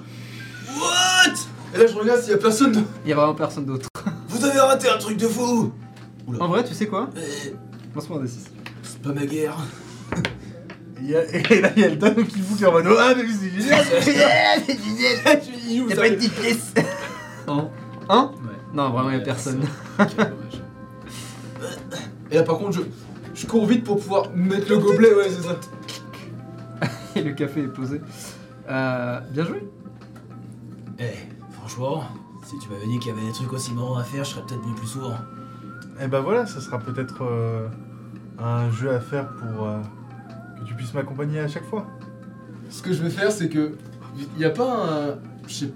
[0.80, 1.34] What?
[1.74, 2.72] Et là, je regarde s'il y a personne.
[2.72, 3.88] de- Il y a vraiment personne d'autre.
[4.30, 5.72] vous avez raté un truc de fou
[6.40, 7.10] En vrai, tu sais quoi?
[7.18, 7.22] Euh,
[7.96, 8.30] Lance-moi un D6.
[8.84, 9.58] C'est pas ma guerre.
[10.16, 12.68] Et, il y a- et là, il y a le Dano qui vous qui est
[12.68, 13.84] en mode Ah, mais c'est génial
[15.68, 16.74] Il ouvre Y'a sa- pas une petite pièce
[17.48, 17.68] Un
[18.10, 18.24] Un?
[18.26, 18.56] Ouais.
[18.74, 19.62] Non, vraiment, y'a personne.
[19.98, 20.34] Quel dommage.
[22.32, 22.82] Et là, par contre, je,
[23.34, 25.60] je cours vite pour pouvoir mettre le gobelet, ouais, c'est ça.
[27.16, 28.02] Et le café est posé.
[28.70, 29.68] Euh, bien joué.
[31.00, 31.14] Eh,
[31.52, 32.04] franchement,
[32.46, 34.42] si tu m'avais dit qu'il y avait des trucs aussi marrants à faire, je serais
[34.46, 35.16] peut-être venu plus souvent.
[36.02, 37.68] Et bah voilà, ça sera peut-être euh,
[38.38, 39.80] un jeu à faire pour euh,
[40.60, 41.88] que tu puisses m'accompagner à chaque fois.
[42.70, 43.74] Ce que je vais faire, c'est que.
[44.36, 45.48] Il y a pas un.
[45.48, 45.74] Je sais.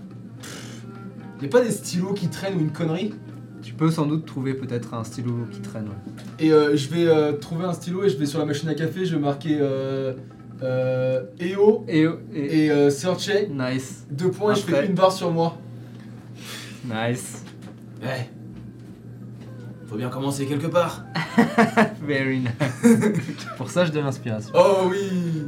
[1.42, 3.14] Il a pas des stylos qui traînent ou une connerie.
[3.64, 5.86] Tu peux sans doute trouver peut-être un stylo qui traîne.
[5.86, 6.14] ouais.
[6.40, 8.76] Et euh, je vais euh, trouver un stylo et je vais sur la machine à
[8.76, 10.14] café, je vais marquer euh,
[10.62, 13.50] euh, EO Et, et, et euh, Searchay.
[13.52, 14.06] Nice.
[14.12, 15.58] Deux points et je fais une barre sur moi.
[16.86, 17.44] Nice.
[18.04, 18.30] Eh.
[19.88, 21.04] Faut bien commencer quelque part.
[22.06, 22.52] Very nice.
[23.58, 24.52] Pour ça, je donne l'inspiration.
[24.54, 25.44] Oh oui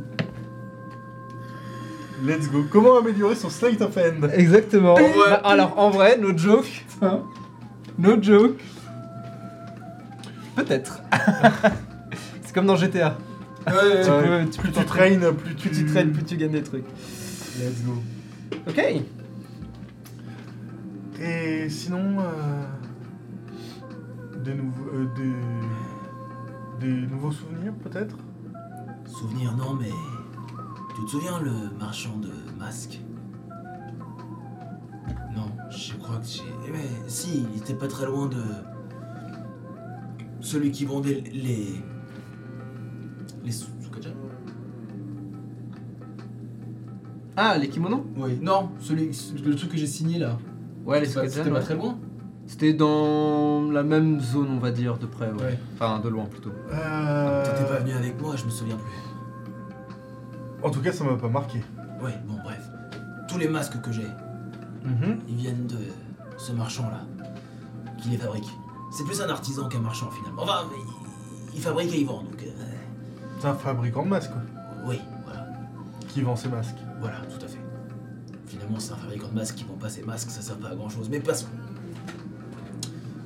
[2.26, 2.64] Let's go.
[2.72, 4.32] Comment améliorer son slate of hand?
[4.34, 4.96] Exactement.
[4.96, 5.12] Ouais.
[5.30, 6.86] Bah, alors, en vrai, no joke.
[7.98, 8.60] No joke.
[10.56, 11.02] Peut-être.
[12.44, 13.18] C'est comme dans GTA.
[13.68, 13.74] Ouais,
[14.04, 14.44] Tu ouais, ouais.
[14.46, 15.70] peux, tu Plus peux tu traînes, plus tu...
[15.70, 16.86] plus tu traînes, plus tu gagnes des trucs.
[17.60, 18.02] Let's go.
[18.68, 18.82] Ok.
[21.22, 22.66] Et sinon, euh,
[24.44, 25.08] des, nouveaux, euh,
[26.80, 28.18] des, des nouveaux souvenirs peut-être?
[29.08, 29.90] Souvenir, non, mais.
[30.96, 33.00] Tu te souviens le marchand de masques?
[35.36, 36.42] Non, je crois que j'ai.
[36.68, 38.38] Eh ben, si, il était pas très loin de.
[40.40, 41.68] Celui qui vendait les.
[43.44, 44.10] Les soukaja
[47.36, 48.04] Ah, les kimonos?
[48.18, 49.12] Oui, non, celui,
[49.46, 50.38] le truc que j'ai signé là.
[50.86, 51.64] Ouais, les C'était pas- Sukajan, C'était pas ouais.
[51.66, 51.98] très loin
[52.48, 55.42] C'était dans la même zone, on va dire, de près, ouais.
[55.44, 55.60] Ouais.
[55.74, 56.52] Enfin, de loin plutôt.
[56.72, 60.64] Euh, T'étais pas venu avec moi, je me souviens plus.
[60.64, 61.60] En tout cas, ça m'a pas marqué.
[62.02, 62.62] Ouais, bon, bref.
[63.28, 64.08] Tous les masques que j'ai,
[64.86, 65.20] Mhm.
[65.28, 65.78] ils viennent de
[66.38, 67.02] ce marchand-là,
[68.02, 68.48] qui les fabrique.
[68.92, 70.44] C'est plus un artisan qu'un marchand finalement.
[70.44, 72.42] Enfin, il, il fabrique et il vend, donc.
[72.44, 72.52] euh,
[73.40, 74.42] C'est un fabricant de masques, quoi,
[74.88, 75.48] oui, voilà.
[76.10, 76.78] qui vend ses masques.
[77.00, 77.60] Voilà, tout à fait.
[78.48, 80.76] Finalement, c'est un fabricant de masques qui vend pas ses masques, ça sert pas à
[80.76, 81.10] grand chose.
[81.10, 81.48] Mais passons.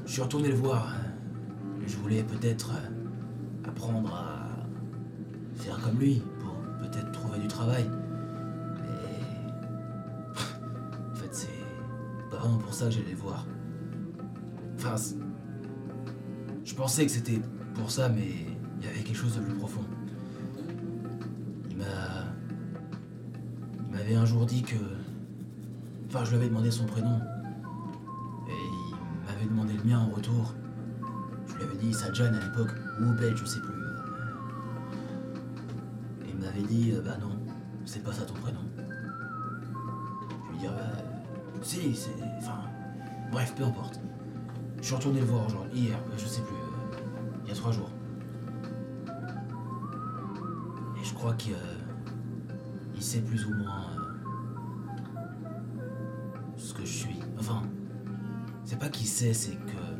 [0.05, 0.87] Je suis retourné le voir.
[0.87, 7.85] euh, Je voulais peut-être euh, apprendre à faire comme lui, pour peut-être trouver du travail.
[12.57, 13.45] Pour ça que j'allais voir.
[14.75, 14.95] Enfin,
[16.63, 17.41] je pensais que c'était
[17.75, 18.29] pour ça, mais
[18.79, 19.83] il y avait quelque chose de plus profond.
[21.69, 21.85] Il m'a
[23.89, 24.75] il m'avait un jour dit que.
[26.07, 27.19] Enfin, je lui avais demandé son prénom.
[28.47, 30.55] Et il m'avait demandé le mien en retour.
[31.47, 32.71] Je lui avais dit Sajan à l'époque,
[33.01, 33.73] ou Belle, je sais plus.
[36.25, 37.37] Et il m'avait dit euh, Bah non,
[37.85, 38.68] c'est pas ça ton prénom.
[41.69, 42.09] Si, c'est.
[42.39, 42.63] Enfin.
[43.31, 43.99] Bref, peu importe.
[44.81, 46.55] Je suis retourné le voir aujourd'hui, hier, euh, je sais plus.
[46.55, 46.97] euh,
[47.43, 47.91] il y a trois jours.
[50.99, 51.53] Et je crois qu'il
[52.95, 55.83] il sait plus ou moins euh,
[56.57, 57.19] ce que je suis.
[57.37, 57.61] Enfin,
[58.63, 59.98] c'est pas qu'il sait, c'est que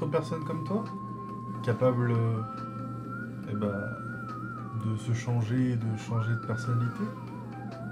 [0.00, 0.84] d'autres personnes comme toi
[1.62, 2.40] capables euh,
[3.50, 3.74] eh ben,
[4.86, 7.04] de se changer et de changer de personnalité?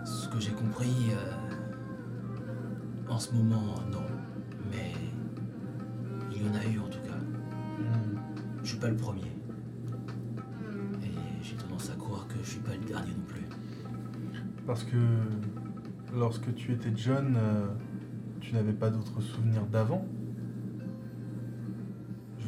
[0.05, 1.35] Ce que j'ai compris, euh,
[3.11, 4.07] en ce moment, non.
[4.71, 4.93] Mais
[6.33, 7.19] il y en a eu en tout cas.
[8.63, 9.31] Je suis pas le premier.
[11.03, 13.45] Et j'ai tendance à croire que je suis pas le dernier non plus.
[14.67, 14.97] Parce que
[16.17, 17.67] lorsque tu étais jeune, euh,
[18.41, 20.07] tu n'avais pas d'autres souvenirs d'avant?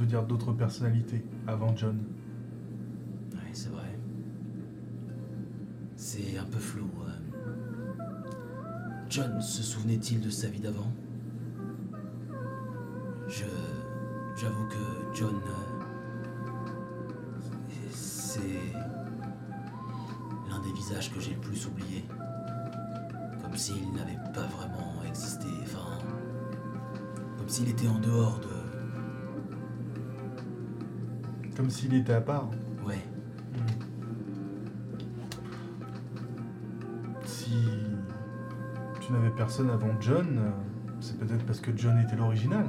[0.06, 1.98] Dire d'autres personnalités avant John.
[3.32, 3.98] Oui, c'est vrai.
[5.96, 6.88] C'est un peu flou.
[7.06, 7.10] euh.
[9.08, 10.90] John se souvenait-il de sa vie d'avant?
[13.28, 13.44] Je.
[14.36, 15.34] J'avoue que John.
[15.34, 16.46] euh,
[17.92, 18.40] C'est.
[20.48, 22.04] l'un des visages que j'ai le plus oublié.
[23.42, 25.46] Comme s'il n'avait pas vraiment existé.
[25.62, 25.98] Enfin.
[27.36, 28.59] Comme s'il était en dehors de.
[31.60, 32.48] Comme s'il était à part.
[32.86, 32.98] Ouais.
[37.26, 37.52] Si
[39.02, 40.50] tu n'avais personne avant John, euh,
[41.00, 42.64] c'est peut-être parce que John était l'original.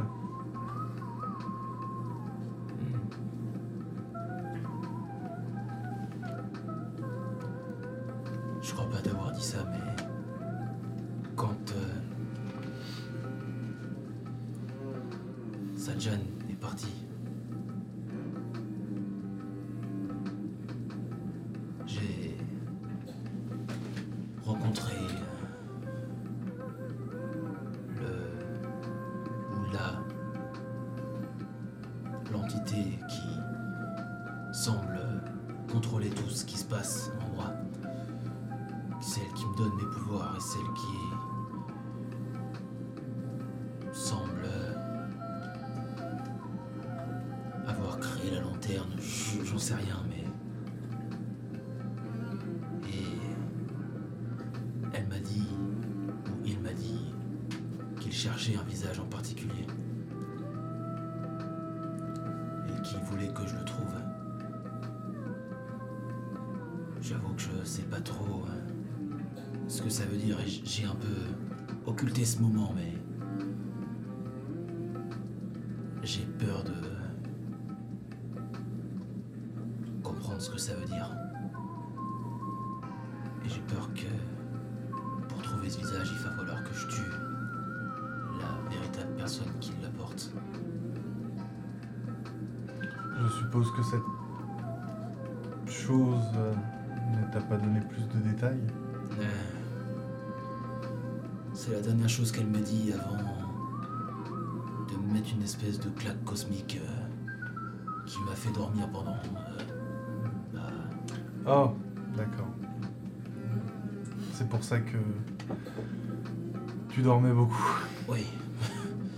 [117.02, 117.80] Tu dormais beaucoup.
[118.08, 118.28] oui.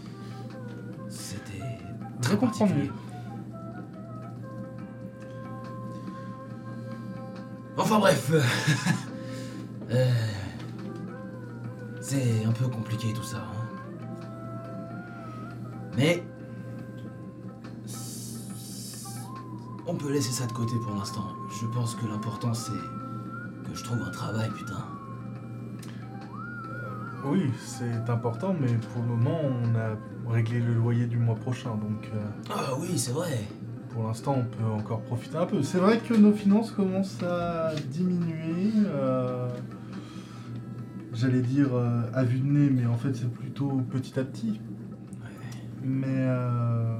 [1.10, 1.80] C'était.
[2.22, 2.90] Très particulier.
[7.78, 8.32] Enfin bref.
[9.92, 10.12] euh,
[12.00, 13.40] c'est un peu compliqué tout ça.
[13.40, 14.22] hein.
[15.98, 16.24] Mais.
[19.86, 21.34] On peut laisser ça de côté pour l'instant.
[21.60, 24.86] Je pense que l'important c'est que je trouve un travail, putain.
[27.26, 31.72] Oui, c'est important, mais pour le moment, on a réglé le loyer du mois prochain,
[31.76, 32.20] donc euh,
[32.50, 33.40] Ah oui, c'est vrai.
[33.92, 35.64] pour l'instant, on peut encore profiter un peu.
[35.64, 38.72] C'est vrai que nos finances commencent à diminuer.
[38.88, 39.48] euh,
[41.14, 44.60] J'allais dire euh, à vue de nez, mais en fait, c'est plutôt petit à petit.
[45.84, 46.98] Mais euh,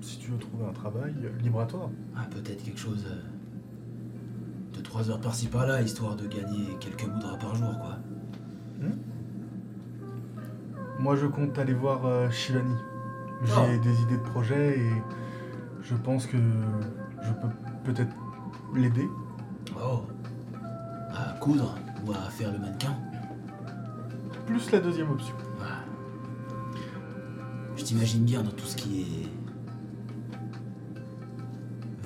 [0.00, 1.90] si tu veux trouver un travail, libre à toi.
[2.16, 7.36] Ah, peut-être quelque chose euh, de 3 heures par-ci par-là, histoire de gagner quelques moudras
[7.36, 7.98] par jour, quoi.
[11.06, 12.74] Moi, je compte aller voir euh, Shivani.
[13.44, 13.80] J'ai Oh.
[13.80, 14.90] des idées de projet et
[15.80, 17.48] je pense que je peux
[17.84, 18.10] peut-être
[18.74, 19.06] l'aider.
[19.80, 20.00] Oh.
[21.14, 22.96] À coudre ou à faire le mannequin
[24.46, 25.36] Plus la deuxième option.
[25.62, 25.84] Ah.
[27.76, 29.28] Je t'imagine bien dans tout ce qui est.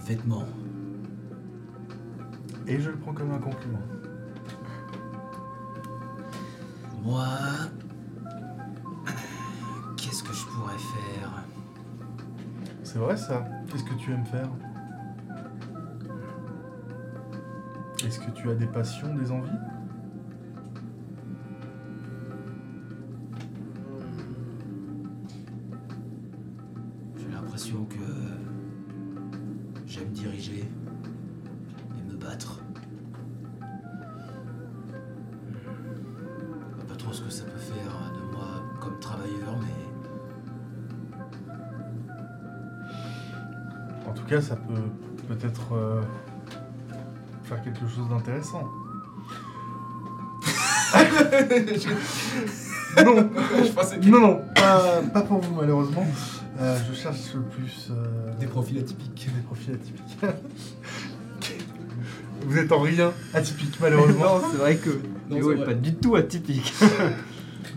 [0.06, 0.44] vêtements.
[2.66, 3.80] Et je le prends comme un compliment.
[7.02, 7.24] Moi.
[12.92, 13.46] C'est vrai ça.
[13.70, 14.50] Qu'est-ce que tu aimes faire?
[18.04, 19.48] Est-ce que tu as des passions, des envies?
[44.40, 44.74] Cas, ça peut
[45.28, 46.00] peut-être euh,
[47.44, 48.62] faire quelque chose d'intéressant.
[53.04, 53.04] non,
[53.64, 56.06] je pensais que non, non, pas, pas pour vous malheureusement.
[56.60, 59.28] Euh, je cherche le plus euh, des profils atypiques.
[59.34, 60.18] des profils atypiques.
[62.46, 64.40] vous êtes en rien atypique malheureusement.
[64.40, 64.90] Non, c'est vrai que
[65.30, 65.66] Non, Léo c'est est vrai.
[65.66, 66.74] pas du tout atypique.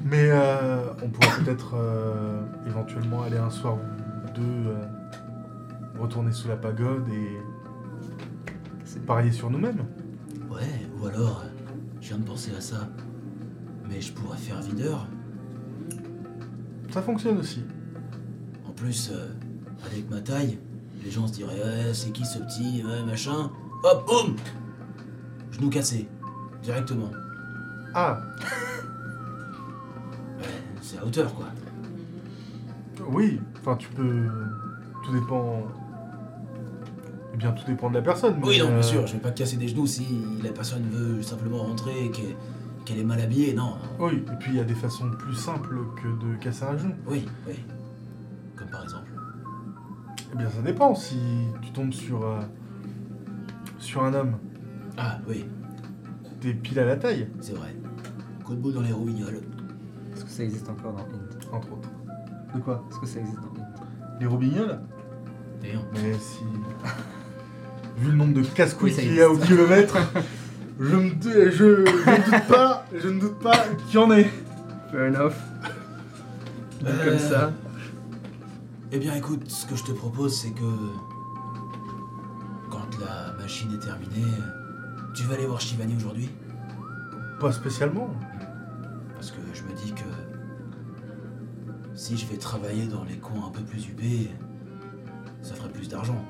[0.06, 4.76] Mais euh, on pourrait peut-être euh, éventuellement aller un soir ou deux euh,
[6.00, 9.86] retourner sous la pagode et parier sur nous-mêmes.
[10.50, 11.44] Ouais, ou alors,
[12.00, 12.88] je viens de penser à ça.
[13.90, 15.08] Mais je pourrais faire videur.
[16.92, 17.64] Ça fonctionne aussi.
[18.68, 19.28] En plus, euh,
[19.86, 20.60] avec ma taille,
[21.04, 23.50] les gens se diraient c'est qui ce petit, ouais, machin.
[23.84, 24.36] Hop, boum
[25.52, 26.08] Genou cassé.
[26.62, 27.10] Directement.
[27.94, 28.20] Ah,
[30.40, 30.46] Ouais,
[30.82, 31.48] c'est à hauteur, quoi.
[33.10, 34.28] oui, enfin tu peux.
[35.04, 35.64] Tout dépend.
[37.34, 38.36] Eh bien, tout dépend de la personne.
[38.44, 40.06] Oui, non, bien euh, sûr, je vais pas casser des genoux si
[40.44, 42.36] la personne veut simplement rentrer et qu'elle
[42.86, 43.76] qu'elle est mal habillée, non.
[43.98, 46.94] Oui, et puis il y a des façons plus simples que de casser un genou.
[47.08, 47.56] Oui, oui.
[48.58, 49.10] Comme par exemple.
[50.34, 50.94] Eh bien, ça dépend.
[50.94, 51.18] Si
[51.62, 52.42] tu tombes sur, euh,
[53.80, 54.38] sur un homme,
[54.98, 55.46] Ah, oui,
[56.42, 57.74] t'es pile à la taille, c'est vrai.
[58.44, 59.42] Coup de bout dans les roubignoles.
[60.14, 61.54] Est-ce que ça existe encore dans Int?
[61.54, 61.90] Entre autres.
[62.54, 62.84] De quoi?
[62.92, 63.68] Est-ce que ça existe dans Int?
[64.20, 64.80] Les robignoles
[65.62, 66.44] D'ailleurs, Mais si.
[68.04, 69.96] Vu le nombre de casse-couilles Oui, qu'il y a au kilomètre,
[70.78, 74.30] je, me, je, je ne doute pas, je ne doute pas qu'il y en ait.
[74.92, 75.32] Fair enough.
[76.86, 77.54] Euh, comme ça.
[78.92, 80.66] Eh bien, écoute, ce que je te propose, c'est que.
[82.70, 84.34] Quand la machine est terminée,
[85.16, 86.30] tu vas aller voir Shivani aujourd'hui
[87.40, 88.10] Pas spécialement.
[89.14, 90.04] Parce que je me dis que.
[91.96, 94.30] si je vais travailler dans les coins un peu plus huppés,
[95.42, 96.22] ça ferait plus d'argent.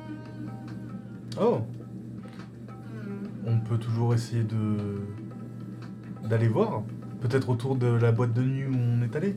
[1.40, 1.62] Oh
[3.46, 5.02] On peut toujours essayer de.
[6.28, 6.84] d'aller voir.
[7.22, 9.36] Peut-être autour de la boîte de nuit où on est allé.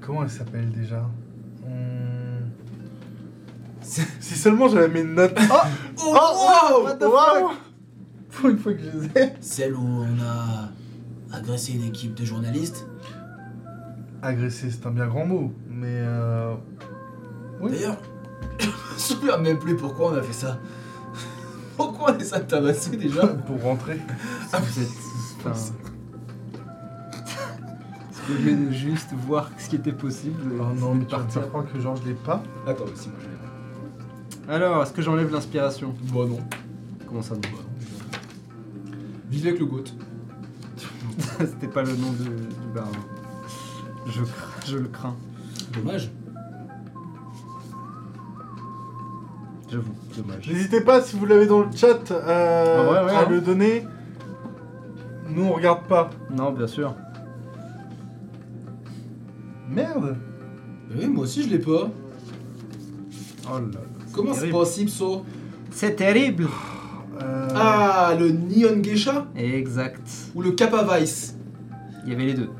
[0.00, 1.08] Comment elle s'appelle déjà?
[1.64, 2.50] Hum,
[3.80, 5.36] Si seulement j'avais mes notes.
[5.50, 5.56] Oh,
[6.04, 7.56] Oh, wow What the fuck
[8.30, 9.32] Pour une fois que je les ai.
[9.40, 10.70] Celle où on a
[11.36, 12.86] agressé une équipe de journalistes.
[14.22, 15.86] Agresser, c'est un bien grand mot, mais.
[15.88, 16.54] Euh...
[17.60, 17.72] Oui.
[17.72, 18.00] D'ailleurs,
[18.58, 20.58] je me souviens même plus pourquoi on a fait ça.
[21.76, 23.98] Pourquoi on essaie de tabasser déjà Pour rentrer.
[24.52, 24.88] Ah, vous êtes.
[25.46, 25.72] Enfin.
[28.30, 30.40] Au lieu de juste voir ce qui était possible.
[30.60, 31.40] Oh non, mais tu vas me partir.
[31.40, 32.42] faire croire que genre je l'ai pas.
[32.66, 34.52] Attends, si moi je l'ai.
[34.54, 35.94] Alors, est-ce que j'enlève l'inspiration?
[36.12, 36.38] Bon, non.
[37.08, 37.40] Comment ça non?
[39.30, 39.84] Vive avec le goat.
[41.40, 42.90] C'était pas le nom de- du baron.
[44.06, 44.20] Je,
[44.70, 45.16] je le crains,
[45.72, 46.10] Dommage.
[49.72, 50.48] J'avoue, dommage.
[50.48, 53.26] N'hésitez pas si vous l'avez dans le chat euh, Ah ouais, ouais, à hein.
[53.30, 53.86] le donner.
[55.28, 56.10] Nous on regarde pas.
[56.30, 56.94] Non, bien sûr.
[59.68, 60.16] Merde
[60.94, 61.90] Oui, moi aussi je l'ai pas.
[63.48, 63.80] Oh là là.
[64.12, 65.04] Comment c'est possible ça?
[65.70, 66.48] C'est terrible
[67.22, 69.26] Euh, Ah, le Neon Geisha?
[69.36, 70.06] Exact.
[70.34, 71.36] ou le Kappa Vice?
[72.04, 72.50] Il y avait les deux.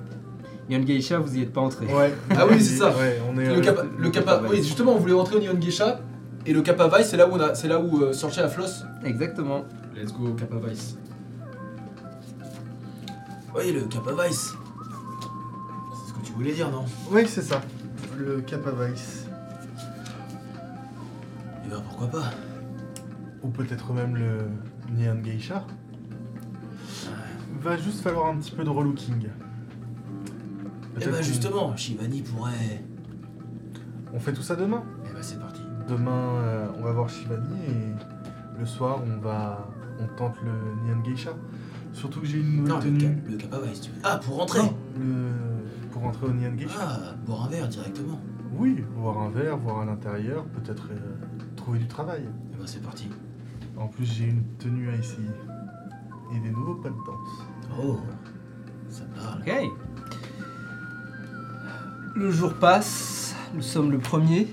[0.71, 1.85] Yon Geisha, vous y êtes pas entré.
[1.87, 2.15] Ouais.
[2.31, 2.89] Ah oui, c'est ça.
[2.91, 3.45] Ouais, on est.
[3.47, 4.67] Le euh, Kappa, le le Kappa, Kappa oui, Vice.
[4.69, 6.01] justement, on voulait rentrer au Neon Geisha
[6.45, 8.85] et le Kappa Vice, c'est là où on a, c'est là où euh, la flosse.
[9.05, 9.65] Exactement.
[9.95, 10.97] Let's go Kappa Vice.
[13.55, 14.55] Oui, le Kappa Vice.
[15.93, 16.85] C'est ce que tu voulais dire, non?
[17.11, 17.61] Oui, c'est ça.
[18.19, 19.27] Le Kappa Vice.
[21.65, 22.31] Eh ben pourquoi pas?
[23.43, 24.49] Ou peut-être même le
[24.97, 25.65] Neon Geisha.
[27.61, 29.27] Va juste falloir un petit peu de relooking.
[29.27, 32.83] Eh Peut-être ben justement, Shivani pourrait.
[34.15, 34.83] On fait tout ça demain.
[35.05, 35.52] Eh ben c'est parti.
[35.93, 39.69] Demain, euh, on va voir Shivani et le soir, on va.
[40.01, 40.51] On tente le
[40.87, 41.33] Neon Geisha.
[41.93, 43.23] Surtout que j'ai une nouvelle Non, le, tenue.
[43.31, 44.01] Le Kappa Vice, tu veux.
[44.03, 45.29] Ah, pour rentrer Non, le...
[45.91, 46.75] Pour rentrer au Neon Geisha.
[46.81, 48.19] Ah, boire un verre directement.
[48.55, 50.97] Oui, voir un verre, voir à l'intérieur, peut-être euh,
[51.57, 52.23] trouver du travail.
[52.55, 53.11] Eh ben c'est parti.
[53.77, 55.29] En plus, j'ai une tenue à essayer.
[56.35, 57.47] Et des nouveaux pas de danse.
[57.85, 58.01] Oh,
[58.89, 59.43] ça parle.
[59.43, 59.53] Ok.
[62.17, 63.37] Le jour passe.
[63.55, 64.49] Nous sommes le premier.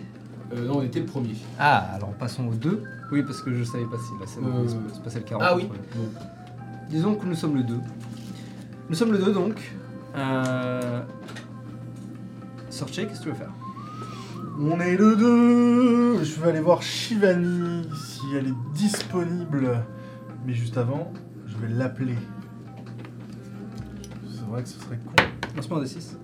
[0.53, 1.35] Euh, non, on était le premier.
[1.59, 2.84] Ah, alors passons au 2.
[3.11, 5.43] Oui, parce que je savais pas si la scène Euh, se- se passait le 40.
[5.45, 5.69] ah oui.
[6.89, 7.80] Disons que nous sommes le 2.
[8.89, 9.73] Nous sommes le 2 donc.
[10.15, 11.01] Euh...
[12.69, 13.51] Sorche, qu'est-ce que tu veux faire?
[14.59, 19.84] On est le 2 Je vais aller voir Shivani si elle est disponible.
[20.45, 21.11] Mais juste avant,
[21.45, 22.15] je vais l'appeler.
[24.31, 25.23] C'est vrai que ce serait con.
[25.55, 26.17] Lancement des 6.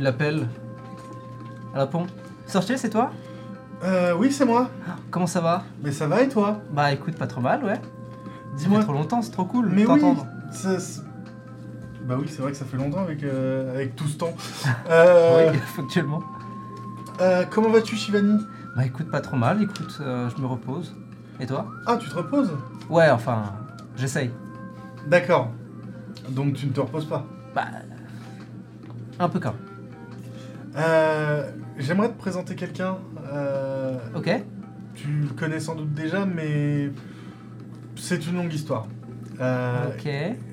[0.00, 0.48] Tu l'appelles.
[1.74, 2.06] Elle répond.
[2.46, 3.10] Sorcier, c'est toi?
[3.84, 4.70] Euh, oui, c'est moi.
[5.10, 5.64] Comment ça va?
[5.84, 6.62] Mais ça va et toi?
[6.72, 7.78] Bah écoute, pas trop mal, ouais.
[8.56, 8.80] Dis-moi.
[8.80, 10.26] trop longtemps, c'est trop cool Mais oui t'entendre.
[10.52, 11.02] ça- c'est-
[12.06, 14.32] Bah oui, c'est vrai que ça fait longtemps avec, euh, avec tout ce temps.
[14.88, 16.22] Euh, Oui, factuellement.
[17.20, 18.38] euh, comment vas-tu, Shivani?
[18.74, 20.96] Bah écoute, pas trop mal, écoute, euh, je me repose.
[21.40, 21.66] Et toi?
[21.84, 22.52] Ah, tu te reposes?
[22.88, 23.52] Ouais, enfin,
[23.98, 24.30] j'essaye.
[25.06, 25.50] D'accord.
[26.30, 27.26] Donc tu ne te reposes pas?
[27.54, 27.66] Bah.
[29.18, 29.54] Un peu quand.
[30.76, 32.98] Euh, J'aimerais te présenter quelqu'un.
[33.32, 34.30] Euh, Ok
[34.94, 36.90] Tu le connais sans doute déjà, mais
[37.96, 38.86] c'est une longue histoire.
[39.40, 40.08] Euh, Ok.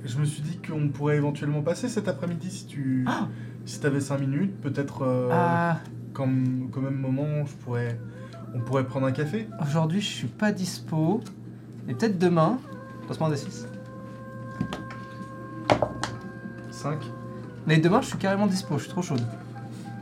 [0.06, 3.28] Je me suis dit qu'on pourrait éventuellement passer cet après-midi si tu Ah
[3.66, 4.60] si avais 5 minutes.
[4.62, 5.80] Peut-être Ah,
[6.14, 8.00] qu'en- qu'au même moment, je pourrais,
[8.56, 9.48] on pourrait prendre un café.
[9.62, 11.22] aujourd'hui, je suis pas dispo.
[11.86, 12.60] Mais peut-être demain.
[13.10, 13.68] Lancement des 6.
[16.72, 17.00] 5.
[17.66, 19.22] Mais demain, je suis carrément dispo, je suis trop chaude.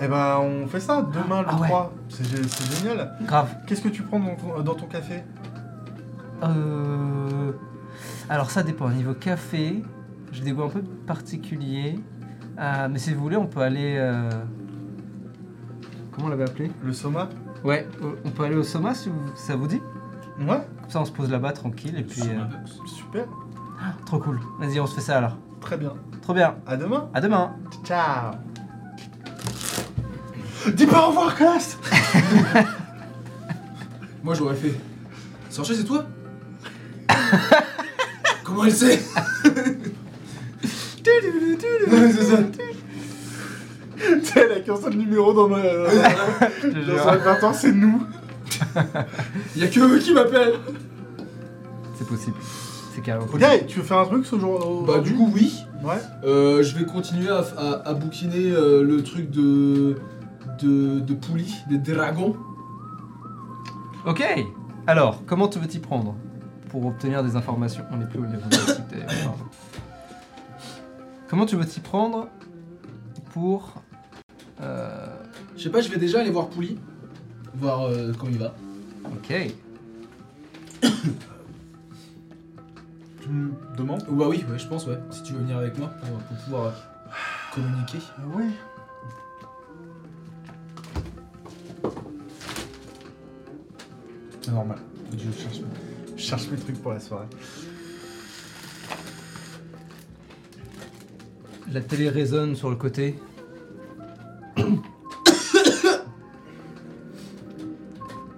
[0.01, 1.67] Eh ben, on fait ça demain le Ah ouais.
[1.67, 1.93] 3.
[2.09, 3.15] C'est gé- c'est génial.
[3.21, 3.55] Grave.
[3.65, 5.23] Qu'est-ce que tu prends dans ton, dans ton café?
[6.43, 7.51] Euh...
[8.29, 8.89] Alors ça dépend.
[8.89, 9.83] Niveau café,
[10.31, 11.99] j'ai des goûts un peu particuliers.
[12.59, 13.95] Euh, mais si vous voulez, on peut aller...
[13.97, 14.29] euh,
[16.11, 16.71] Comment on l'avait appelé?
[16.83, 17.29] Le soma?
[17.63, 19.81] Ouais, euh, on peut aller au Soma si vous- ça vous dit?
[20.39, 22.21] Ouais, Comme ça, on se pose là-bas tranquille et puis...
[22.21, 22.43] euh,
[22.85, 23.25] super.
[24.05, 24.39] Trop cool.
[24.59, 25.37] Vas-y, on se fait ça alors.
[25.61, 25.93] Très bien.
[26.21, 26.55] Trop bien.
[26.67, 27.09] À demain.
[27.13, 27.53] À demain.
[27.83, 28.33] Ciao.
[30.73, 31.77] Dis pas au revoir, classe
[34.23, 34.73] Moi j'aurais fait.
[35.49, 36.05] Sorcher, c'est toi?
[38.43, 39.01] Comment elle sait?
[41.03, 42.37] C'est ça.
[43.97, 45.61] Tu sais, elle a qu'un seul numéro dans ma.
[45.61, 47.05] Je te Dans jure.
[47.05, 48.03] répertoire, c'est nous.
[49.55, 50.55] Y'a que eux qui m'appellent
[51.97, 52.35] C'est possible.
[52.93, 53.23] C'est carré.
[53.33, 55.53] Ok, tu veux faire un truc ce jour au- Bah, du coup, oui.
[55.83, 55.95] Ouais.
[56.23, 59.95] Euh, je vais continuer à, à- à bouquiner euh, le truc de.
[60.59, 60.99] De.
[60.99, 62.35] de poulies, des dragons.
[64.05, 64.23] Ok.
[64.87, 66.15] Alors, comment tu veux t'y prendre
[66.69, 67.83] pour obtenir des informations?
[67.91, 69.43] On n'est plus au niveau de la cité, pardon.
[71.27, 72.27] Comment tu veux t'y prendre
[73.33, 73.73] pour
[74.61, 75.07] euh,
[75.57, 76.77] Je sais pas, je vais déjà aller voir Pouli.
[77.55, 78.53] Voir euh, comment il va.
[79.05, 79.33] Ok.
[83.21, 84.05] Tu me demandes?
[84.07, 84.99] Bah oui, ouais, je pense, ouais.
[85.09, 86.71] Si tu veux venir avec moi pour, pour pouvoir euh,
[87.55, 87.97] communiquer.
[88.19, 88.21] Ah
[94.45, 94.77] C'est normal.
[95.11, 95.61] Je cherche,
[96.15, 97.25] je cherche mes trucs pour la soirée.
[101.71, 103.15] La télé résonne sur le côté.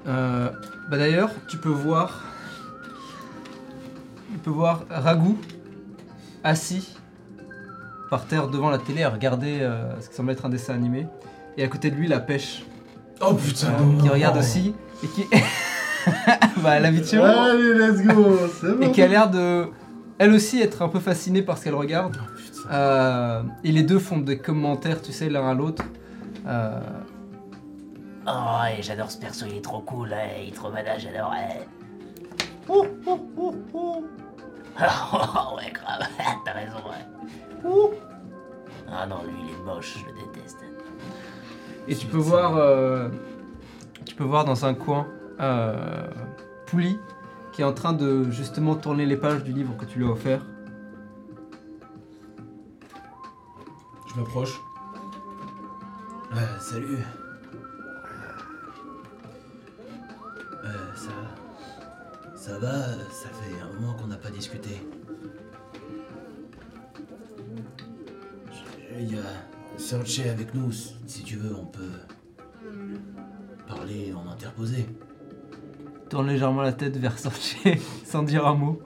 [0.09, 0.49] Euh,
[0.89, 2.23] bah d'ailleurs, tu peux voir.
[4.31, 5.37] Tu peux voir Ragout
[6.45, 6.95] assis
[8.09, 11.05] par terre devant la télé à regarder euh, ce qui semble être un dessin animé.
[11.57, 12.63] Et à côté de lui, la pêche
[13.19, 14.73] Oh putain euh, qui regarde aussi
[15.03, 15.25] et qui.
[16.63, 17.19] bah, l'habitude.
[17.19, 19.65] Allez, let's go C'est bon Et qui a l'air de.
[20.19, 22.17] Elle aussi être un peu fascinée par ce qu'elle regarde.
[22.19, 22.67] Oh.
[22.71, 25.83] Euh, et les deux font des commentaires, tu sais, l'un à l'autre.
[26.47, 26.79] Euh,
[28.29, 31.31] Oh, ouais, j'adore ce perso, il est trop cool, ouais, il est trop malade, j'adore.
[31.31, 31.65] Ouais.
[32.67, 34.03] Oh, oh, oh, oh.
[34.81, 36.05] Oh, ouais, grave,
[36.45, 37.97] t'as raison, ouais.
[38.91, 40.57] Ah non, lui, il est moche, je le déteste.
[41.87, 43.07] Et tu peux voir, euh,
[44.03, 45.07] tu peux voir dans un coin
[45.39, 46.09] euh,
[46.65, 46.99] Pouli
[47.51, 50.11] qui est en train de justement tourner les pages du livre que tu lui as
[50.11, 50.41] offert.
[54.07, 54.53] Je m'approche.
[56.33, 56.99] Euh, salut.
[60.63, 61.09] Euh, ça.
[62.35, 62.77] Ça va
[63.11, 64.81] Ça fait un moment qu'on n'a pas discuté.
[68.99, 71.81] Il y a avec nous, si tu veux, on peut
[73.67, 74.87] parler en interposé.
[76.09, 78.81] Tourne légèrement la tête vers Sorcier sans dire un mot.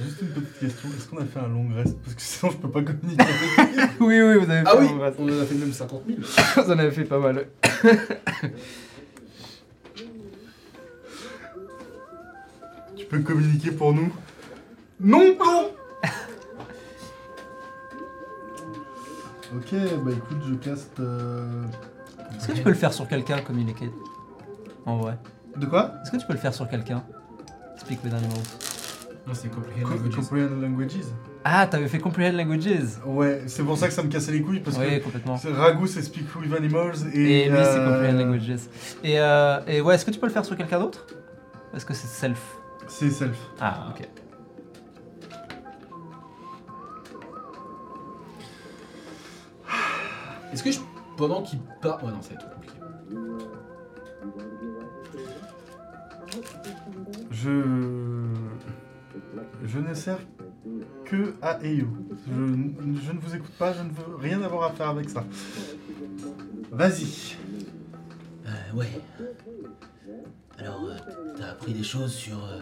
[0.00, 2.56] Juste une petite question, est-ce qu'on a fait un long rest Parce que sinon je
[2.56, 4.06] peux pas communiquer avec lui.
[4.06, 5.16] oui, oui, vous avez fait Ah oui un reste.
[5.20, 6.18] On en a fait même 50 000.
[6.64, 7.46] Vous en avez fait pas mal.
[12.96, 14.12] Tu peux communiquer pour nous
[15.00, 15.70] Non Non
[19.54, 19.74] Ok,
[20.04, 20.98] bah écoute, je caste...
[21.00, 21.44] euh,
[22.36, 23.90] Est-ce que tu peux le faire sur quelqu'un, communiquer?
[24.86, 25.16] En vrai.
[25.56, 25.92] De quoi?
[26.02, 27.02] Est-ce que tu peux le faire sur quelqu'un?
[27.76, 28.38] Speak with animals.
[29.26, 29.82] Non, c'est compliqué.
[29.82, 31.04] Co- Comprehend languages
[31.44, 34.60] Ah, t'avais fait Comprehend Languages Ouais, c'est pour ça que ça me cassait les couilles,
[34.60, 35.36] parce Oui, que complètement.
[35.36, 37.44] Ragout c'est Speak with Animals, et...
[37.44, 38.60] Et lui, c'est euh, Comprehend Languages.
[39.04, 41.06] Et, euh, et ouais, est-ce que tu peux le faire sur quelqu'un d'autre?
[41.74, 42.40] Est-ce que c'est self?
[42.88, 43.38] C'est Self.
[43.60, 44.08] Ah, ok.
[50.52, 50.80] Est-ce que je.
[51.16, 52.02] Pendant qu'il part.
[52.02, 52.71] Ouais, non, ça va être trop compliqué.
[57.42, 57.62] Je...
[59.64, 60.18] Je ne sers
[61.04, 61.58] que à.
[61.62, 61.74] Je,
[62.28, 65.24] je ne vous écoute pas, je ne veux rien avoir à faire avec ça.
[66.70, 67.36] Vas-y.
[68.46, 68.90] Euh, ouais.
[70.58, 70.96] Alors, euh,
[71.36, 72.38] t'as appris des choses sur.
[72.44, 72.60] euh,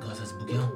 [0.00, 0.70] grâce à ce bouquin?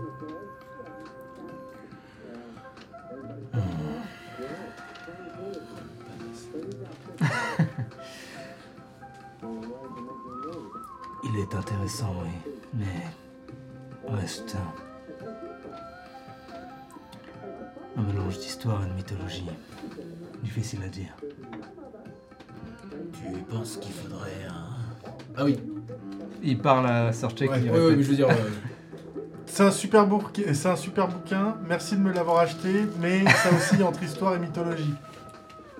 [11.40, 12.30] Est intéressant, oui,
[12.74, 14.56] mais reste
[17.96, 19.46] un, un mélange d'histoire et de mythologie.
[20.42, 21.14] Difficile à dire.
[23.12, 25.10] Tu penses qu'il faudrait un.
[25.36, 25.58] Ah oui.
[26.42, 27.96] Il parle à Sorche Ouais, qui Ouais, ouais, répète.
[27.98, 28.28] mais je veux dire.
[28.30, 28.34] euh,
[29.46, 31.56] C'est un super bouquin, c'est un super bouquin.
[31.66, 34.94] Merci de me l'avoir acheté, mais ça aussi entre histoire et mythologie.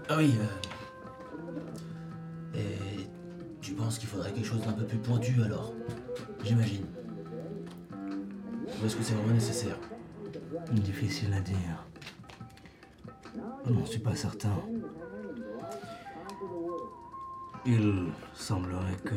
[0.09, 0.35] Ah oui.
[0.41, 0.45] euh,
[3.91, 5.73] tu penses qu'il faudrait quelque chose d'un peu plus pointu alors
[6.45, 6.87] J'imagine.
[7.93, 9.77] Ou est-ce que c'est vraiment nécessaire?
[10.71, 11.87] Difficile à dire.
[13.67, 14.55] Je n'en suis pas certain.
[17.67, 19.15] Il semblerait que...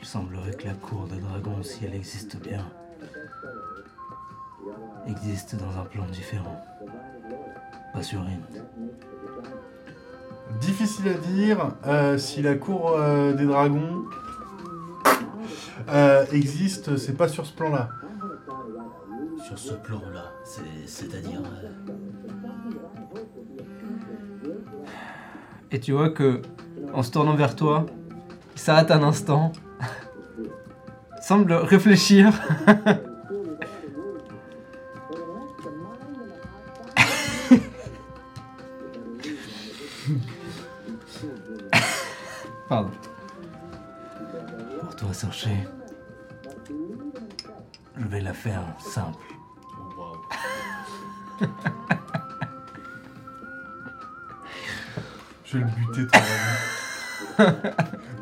[0.00, 2.66] Il semblerait que la cour de dragon, si elle existe bien,
[5.06, 6.64] existe dans un plan différent.
[7.92, 8.64] Pas sur Inde.
[10.60, 14.04] Difficile à dire euh, si la cour euh, des dragons
[15.88, 17.88] euh, existe, c'est pas sur ce plan-là.
[19.44, 21.40] Sur ce plan-là, c'est- c'est-à-dire.
[21.42, 21.68] euh,
[25.72, 26.42] Et tu vois que
[26.92, 27.86] en se tournant vers toi.
[28.54, 29.52] Il s'arrête un instant.
[31.22, 32.32] semble réfléchir.
[47.98, 49.18] Je vais la faire simple.
[55.44, 56.06] Je vais le buter,
[57.36, 57.52] vraiment.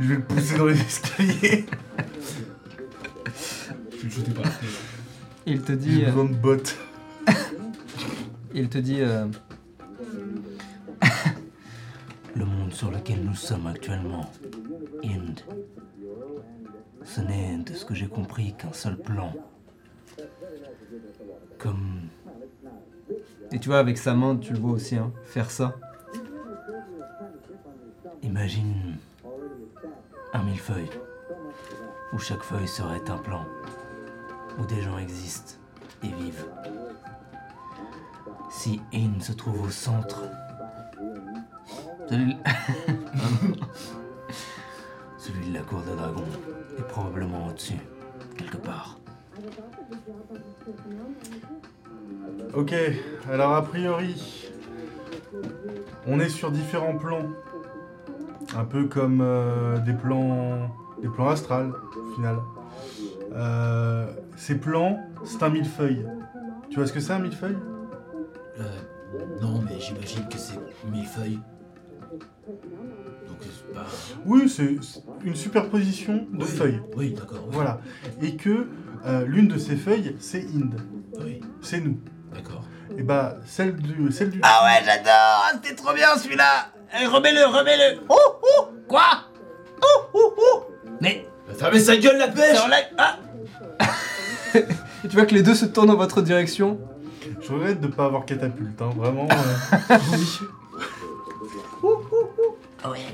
[0.00, 1.66] Je vais le pousser dans les escaliers.
[3.90, 4.80] Je vais le jeter par la fenêtre.
[5.46, 5.96] Il te dit.
[5.96, 6.76] J'ai euh, besoin de bottes.
[8.54, 9.00] il te dit.
[9.00, 9.26] euh,
[12.34, 14.30] Le monde sur lequel nous sommes actuellement,
[15.04, 15.40] Inde,
[17.10, 19.32] ce n'est, de ce que j'ai compris, qu'un seul plan.
[21.58, 22.02] Comme
[23.50, 25.74] Et tu vois, avec sa main, tu le vois aussi, hein, faire ça.
[28.22, 28.96] Imagine
[30.32, 30.88] un millefeuille,
[32.12, 33.44] où chaque feuille serait un plan,
[34.58, 35.54] où des gens existent
[36.04, 36.46] et vivent.
[38.50, 40.22] Si In se trouve au centre,
[42.08, 42.36] celui,
[45.18, 46.24] celui de la cour de dragon
[46.78, 47.78] est probablement au-dessus,
[48.36, 48.98] quelque part.
[52.54, 52.74] Ok,
[53.30, 54.50] alors a priori,
[56.06, 57.26] on est sur différents plans.
[58.56, 60.70] Un peu comme euh, des plans
[61.00, 62.36] des plans astrales, au final.
[63.32, 64.06] Euh,
[64.36, 66.06] ces plans, c'est un millefeuille.
[66.68, 67.58] Tu vois ce que c'est un millefeuille?
[68.58, 68.64] Euh,
[69.40, 70.58] non, mais j'imagine que c'est
[70.90, 71.06] mille
[74.26, 74.76] Oui, c'est
[75.24, 76.80] une superposition de Oui, feuilles.
[76.96, 77.40] Oui, d'accord.
[77.46, 77.50] oui.
[77.52, 77.80] Voilà.
[78.22, 78.68] Et que
[79.06, 80.80] euh, l'une de ces feuilles, c'est Inde.
[81.22, 81.98] Oui, C'est nous.
[82.34, 82.62] d'accord.
[82.98, 84.10] Et bah, celle du.
[84.12, 84.40] Celle du...
[84.42, 86.68] Ah ouais, j'adore C'était trop bien celui-là
[87.00, 89.02] Eh, Remets-le, remets-le Oh, oh Quoi
[89.82, 90.66] Oh, oh, oh
[91.00, 91.26] Mais,
[91.56, 92.86] Fermez sa gueule la pêche enlève...
[92.98, 93.16] Ah
[94.54, 94.64] Et
[95.08, 96.78] tu vois que les deux se tournent dans votre direction.
[97.40, 99.28] Je regrette de pas avoir catapulte, hein, vraiment.
[99.30, 99.96] euh.
[102.82, 103.06] Ah ouais, ouais.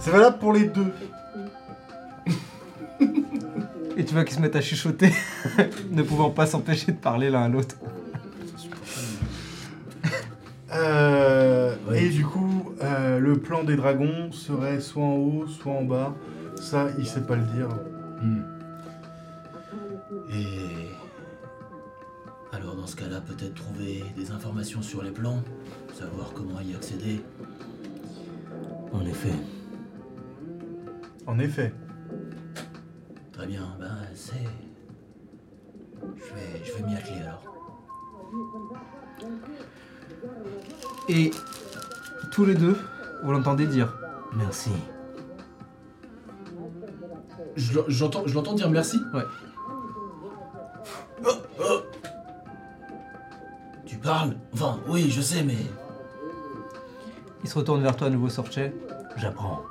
[0.00, 0.92] C'est valable pour les deux.
[3.96, 5.12] Et tu vois qu'ils se mettent à chuchoter,
[5.90, 7.76] ne pouvant pas s'empêcher de parler l'un à l'autre.
[10.72, 11.50] Euh,
[11.88, 12.04] Ouais.
[12.04, 16.14] Et du coup, euh, le plan des dragons serait soit en haut, soit en bas.
[16.56, 17.68] Ça, il sait pas le dire.
[18.22, 18.42] Hmm.
[20.32, 20.86] Et.
[22.52, 25.42] Alors, dans ce cas-là, peut-être trouver des informations sur les plans,
[25.94, 27.22] savoir comment y accéder.
[28.92, 29.32] En effet,
[31.30, 31.72] En effet.
[33.32, 34.34] Très bien, ben c'est.
[36.16, 37.44] Je vais, je vais m'y atteler alors.
[41.08, 41.30] Et
[42.32, 42.76] tous les deux,
[43.22, 43.96] vous l'entendez dire
[44.34, 44.72] merci.
[47.54, 48.98] Je l'en- j'entends je l'entends dire merci.
[53.86, 54.34] Tu parles?
[54.52, 55.56] Enfin, oui, je sais, mais.
[57.44, 58.58] Il se retourne vers toi à nouveau, Sorche.
[59.16, 59.62] J'apprends.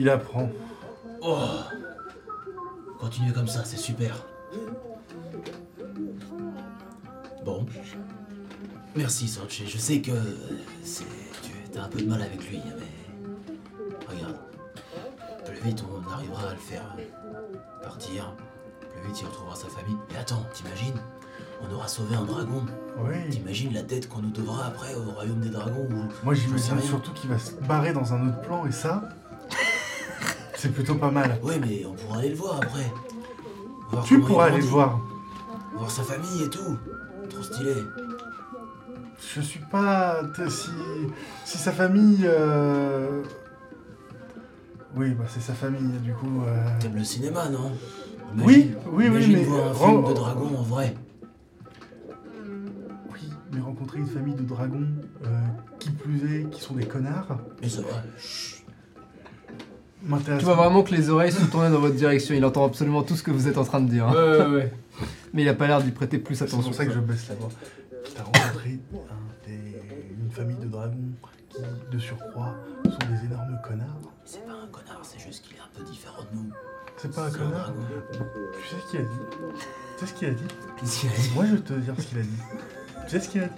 [0.00, 0.48] Il apprend.
[1.20, 1.36] Oh
[2.98, 4.24] Continuez comme ça, c'est super.
[7.44, 7.66] Bon.
[8.96, 9.62] Merci, Sorche.
[9.66, 10.12] Je sais que.
[10.82, 11.04] c'est
[11.42, 14.08] Tu as un peu de mal avec lui, mais.
[14.08, 14.36] Regarde.
[15.44, 16.96] Plus vite on arrivera à le faire
[17.82, 18.34] partir,
[18.94, 19.96] plus vite il retrouvera sa famille.
[20.14, 20.98] Et attends, t'imagines?
[21.62, 22.64] On aura sauvé un dragon.
[22.98, 23.28] Oui.
[23.30, 26.08] T'imagines la dette qu'on nous devra après au royaume des dragons ou.
[26.24, 29.10] Moi, j'imagine surtout qu'il va se barrer dans un autre plan, et ça,
[30.60, 31.38] c'est plutôt pas mal.
[31.42, 32.92] Ouais, mais on pourra aller le voir après.
[33.90, 35.00] Voir Tu pourras aller le voir.
[35.74, 36.76] Voir sa famille et tout.
[37.28, 37.72] Trop stylé.
[39.34, 40.20] Je suis pas.
[40.48, 40.70] Si,
[41.44, 42.20] si sa famille.
[42.24, 43.22] euh,
[44.96, 46.42] Oui, bah c'est sa famille, du coup.
[46.46, 47.72] euh, T'aimes le cinéma, non?
[48.44, 50.94] Oui, oui, oui, mais- voir un film de dragon en vrai.
[53.12, 53.20] Oui,
[53.52, 54.86] mais rencontrer une famille de dragons,
[55.24, 55.28] euh,
[55.78, 58.02] qui plus est, qui sont des connards, Mais ça va.
[58.18, 58.59] chut.
[60.02, 60.38] M'intéresse.
[60.40, 62.34] Tu vois vraiment que les oreilles se tournent dans votre direction.
[62.34, 64.06] Il entend absolument tout ce que vous êtes en train de dire.
[64.08, 64.12] hein.
[64.14, 64.72] Ouais, ouais, ouais.
[65.32, 66.62] Mais il a pas l'air d'y prêter plus C'est attention.
[66.70, 67.48] pour ça que je baisse la voix.
[68.14, 69.82] T'as rencontré un des-
[70.22, 70.96] une famille de dragons
[71.50, 71.62] qui,
[71.92, 74.00] de surcroît, sont des énormes connards?
[74.24, 76.50] C'est pas un connard, c'est juste qu'il est un peu différent de nous.
[76.96, 77.72] C'est pas un C'est connard?
[78.12, 79.08] Tu sais ce qu'il a dit?
[79.98, 80.44] Tu sais ce qu'il a dit?
[80.78, 81.30] Qu'est-ce qu'il a dit?
[81.34, 82.28] Moi, je vais te dire ce qu'il a dit.
[83.06, 83.52] Tu sais ce qu'il a dit?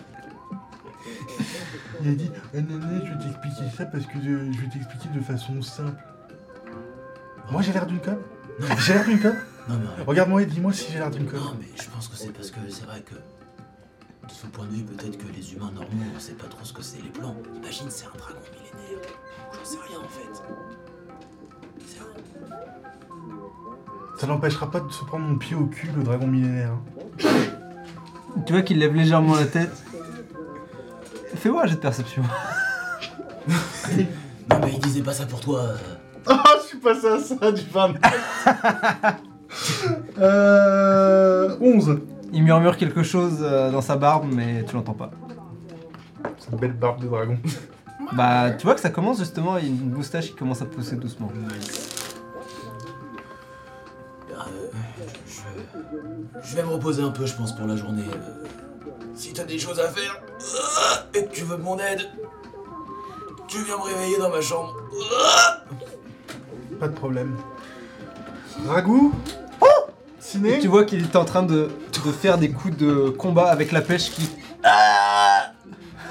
[2.03, 4.69] Il a dit Ah, non, non, je vais t'expliquer ça parce que je, je vais
[4.73, 6.03] t'expliquer de façon simple.
[7.51, 8.19] Moi, j'ai l'air d'une conne
[8.79, 9.37] J'ai l'air d'une conne
[9.69, 10.05] Non, mais.
[10.05, 11.41] Regarde-moi et dis-moi si j'ai l'air d'une conne.
[11.41, 13.15] Non, mais je pense que c'est parce que c'est vrai que.
[13.15, 16.73] De ce point de vue, peut-être que les humains normaux, on sait pas trop ce
[16.73, 17.35] que c'est les plans.
[17.57, 19.01] Imagine, c'est un dragon millénaire.
[19.53, 20.43] J'en sais rien en fait.
[21.85, 22.05] C'est un-
[24.19, 26.75] Ça n'empêchera pas de se prendre mon pied au cul, le dragon millénaire.
[28.47, 29.73] Tu vois qu'il lève légèrement la tête.
[31.35, 32.23] Fais-moi un jet de perception.
[33.49, 33.57] Non,
[34.61, 35.61] mais il disait pas ça pour toi.
[35.63, 35.77] euh.
[36.27, 37.95] Ah, je suis passé à ça du 20.
[40.19, 41.57] euh.
[41.61, 41.99] 11.
[42.33, 45.11] Il murmure quelque chose euh, dans sa barbe, mais tu l'entends pas.
[46.39, 47.39] C'est une belle barbe de dragon.
[48.13, 50.67] Bah, tu vois que ça commence justement, il y a une moustache qui commence à
[50.67, 51.31] pousser doucement.
[51.35, 51.49] Euh,
[55.27, 55.41] je,
[56.43, 58.05] je vais me reposer un peu, je pense, pour la journée.
[58.13, 58.47] Euh,
[59.15, 60.21] si t'as des choses à faire
[61.15, 62.03] et que tu veux mon aide,
[63.49, 64.77] tu viens me réveiller dans ma chambre.
[66.83, 67.37] Pas de problème.
[68.67, 69.15] Ragout
[70.19, 71.71] Ciné Et tu vois qu'il est en train de,
[72.05, 74.29] de faire des coups de combat avec la pêche qui.
[74.65, 75.53] Ah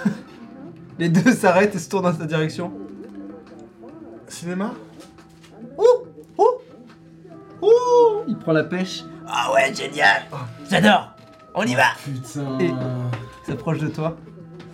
[0.97, 2.71] Les deux s'arrêtent et se tournent dans sa direction.
[4.29, 4.71] Cinéma
[8.29, 10.21] Il prend la pêche, Ah ouais, génial
[10.69, 11.11] J'adore
[11.53, 12.59] On y va Putain.
[12.61, 14.15] Et- il s'approche de toi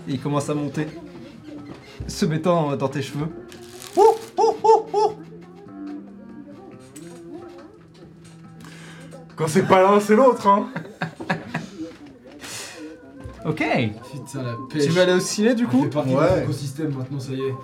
[0.08, 0.88] et il commence à monter,
[2.08, 3.30] se mettant dans tes cheveux.
[9.38, 10.68] Quand c'est pas l'un, c'est l'autre, hein
[13.46, 13.64] Ok
[14.12, 14.84] Putain, la pêche.
[14.84, 16.36] Tu veux aller au ciné du coup partie Ouais.
[16.36, 17.56] de l'écosystème maintenant, ça y est.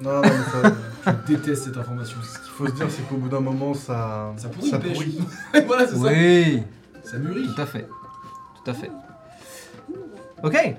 [0.00, 0.72] Non, non, mais ça...
[1.06, 2.18] Je déteste cette information.
[2.22, 4.32] Ce qu'il faut se dire, c'est qu'au bout d'un moment, ça...
[4.36, 4.98] Ça pourrit pêche.
[5.66, 6.62] voilà, c'est Oui
[7.02, 7.12] ça.
[7.12, 7.48] Ça mûrit.
[7.54, 7.88] Tout à fait.
[8.62, 8.90] Tout à fait.
[10.44, 10.76] Ok.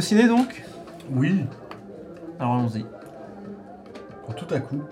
[0.00, 0.64] Ciné donc
[1.10, 1.44] Oui,
[2.38, 2.84] Alors allons-y.
[4.26, 4.82] quand tout à coup,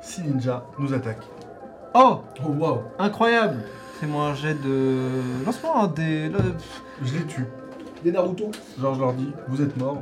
[0.00, 1.26] six ninjas nous attaquent.
[1.94, 2.78] Oh Oh waouh.
[2.98, 3.62] Incroyable
[4.00, 4.98] Fais-moi un jet de...
[5.46, 6.28] Lance-moi un des...
[6.28, 6.38] le-
[7.04, 7.46] Je les tue.
[8.02, 8.50] Des Naruto.
[8.80, 9.98] Genre, je leur dis, vous êtes morts.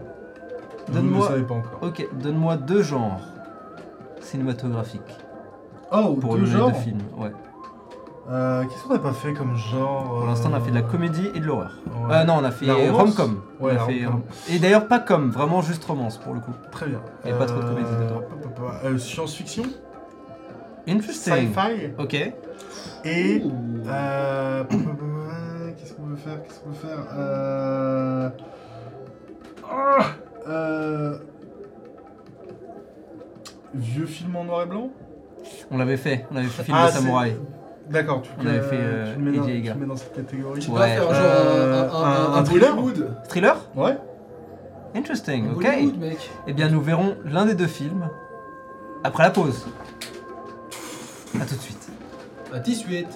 [0.89, 1.29] Vous ne le Donne-moi...
[1.29, 1.79] savez pas encore.
[1.83, 3.21] Ok, donne-moi deux genres
[4.21, 5.01] cinématographiques
[5.93, 6.71] Oh, pour deux le jet genres?
[6.71, 6.99] de film.
[7.19, 7.33] Ouais.
[8.29, 10.83] Euh, Qu'est-ce qu'on n'a pas fait comme genre Pour l'instant, on a fait de la
[10.83, 11.73] comédie et de l'horreur.
[11.87, 12.17] Ouais.
[12.17, 13.41] Euh, non, on a fait rom-com.
[13.59, 14.07] Ouais, fait-.
[14.55, 16.53] Et d'ailleurs, pas comme, vraiment juste romance pour le coup.
[16.71, 17.01] Très bien.
[17.25, 18.21] Et pas trop de comédie dedans.
[18.85, 19.65] euh, Science-fiction,
[20.89, 21.53] Interesting.
[21.53, 22.15] sci-fi, Ok.
[23.05, 23.43] et...
[23.87, 24.65] Euh...
[25.79, 28.29] Qu'est-ce qu'on veut faire Qu'est-ce qu'on veut faire Euh...
[29.71, 30.05] ah,
[30.49, 31.19] euh...
[33.75, 34.91] Vieux film en noir et blanc?
[35.71, 36.27] On l'avait fait.
[36.33, 37.37] On avait fait film Ah, de samouraï.
[37.91, 39.97] D'accord, tu, On avait fait, euh, tu, le mets dans, Eddie tu le mets dans
[39.97, 40.79] cette catégorie Tu Ouais.
[40.79, 43.17] vas faire genre Euh, un, un, un- un, un thriller Bollywood.
[43.29, 43.99] Thriller Ouais
[44.95, 45.49] Interesting.
[45.49, 45.63] Un Ok.
[45.65, 46.31] Bollywood, mec.
[46.47, 48.09] Eh bien, nous verrons l'un des deux films
[49.03, 49.67] après la pause.
[51.41, 51.89] A tout de suite.
[52.55, 53.07] À 18.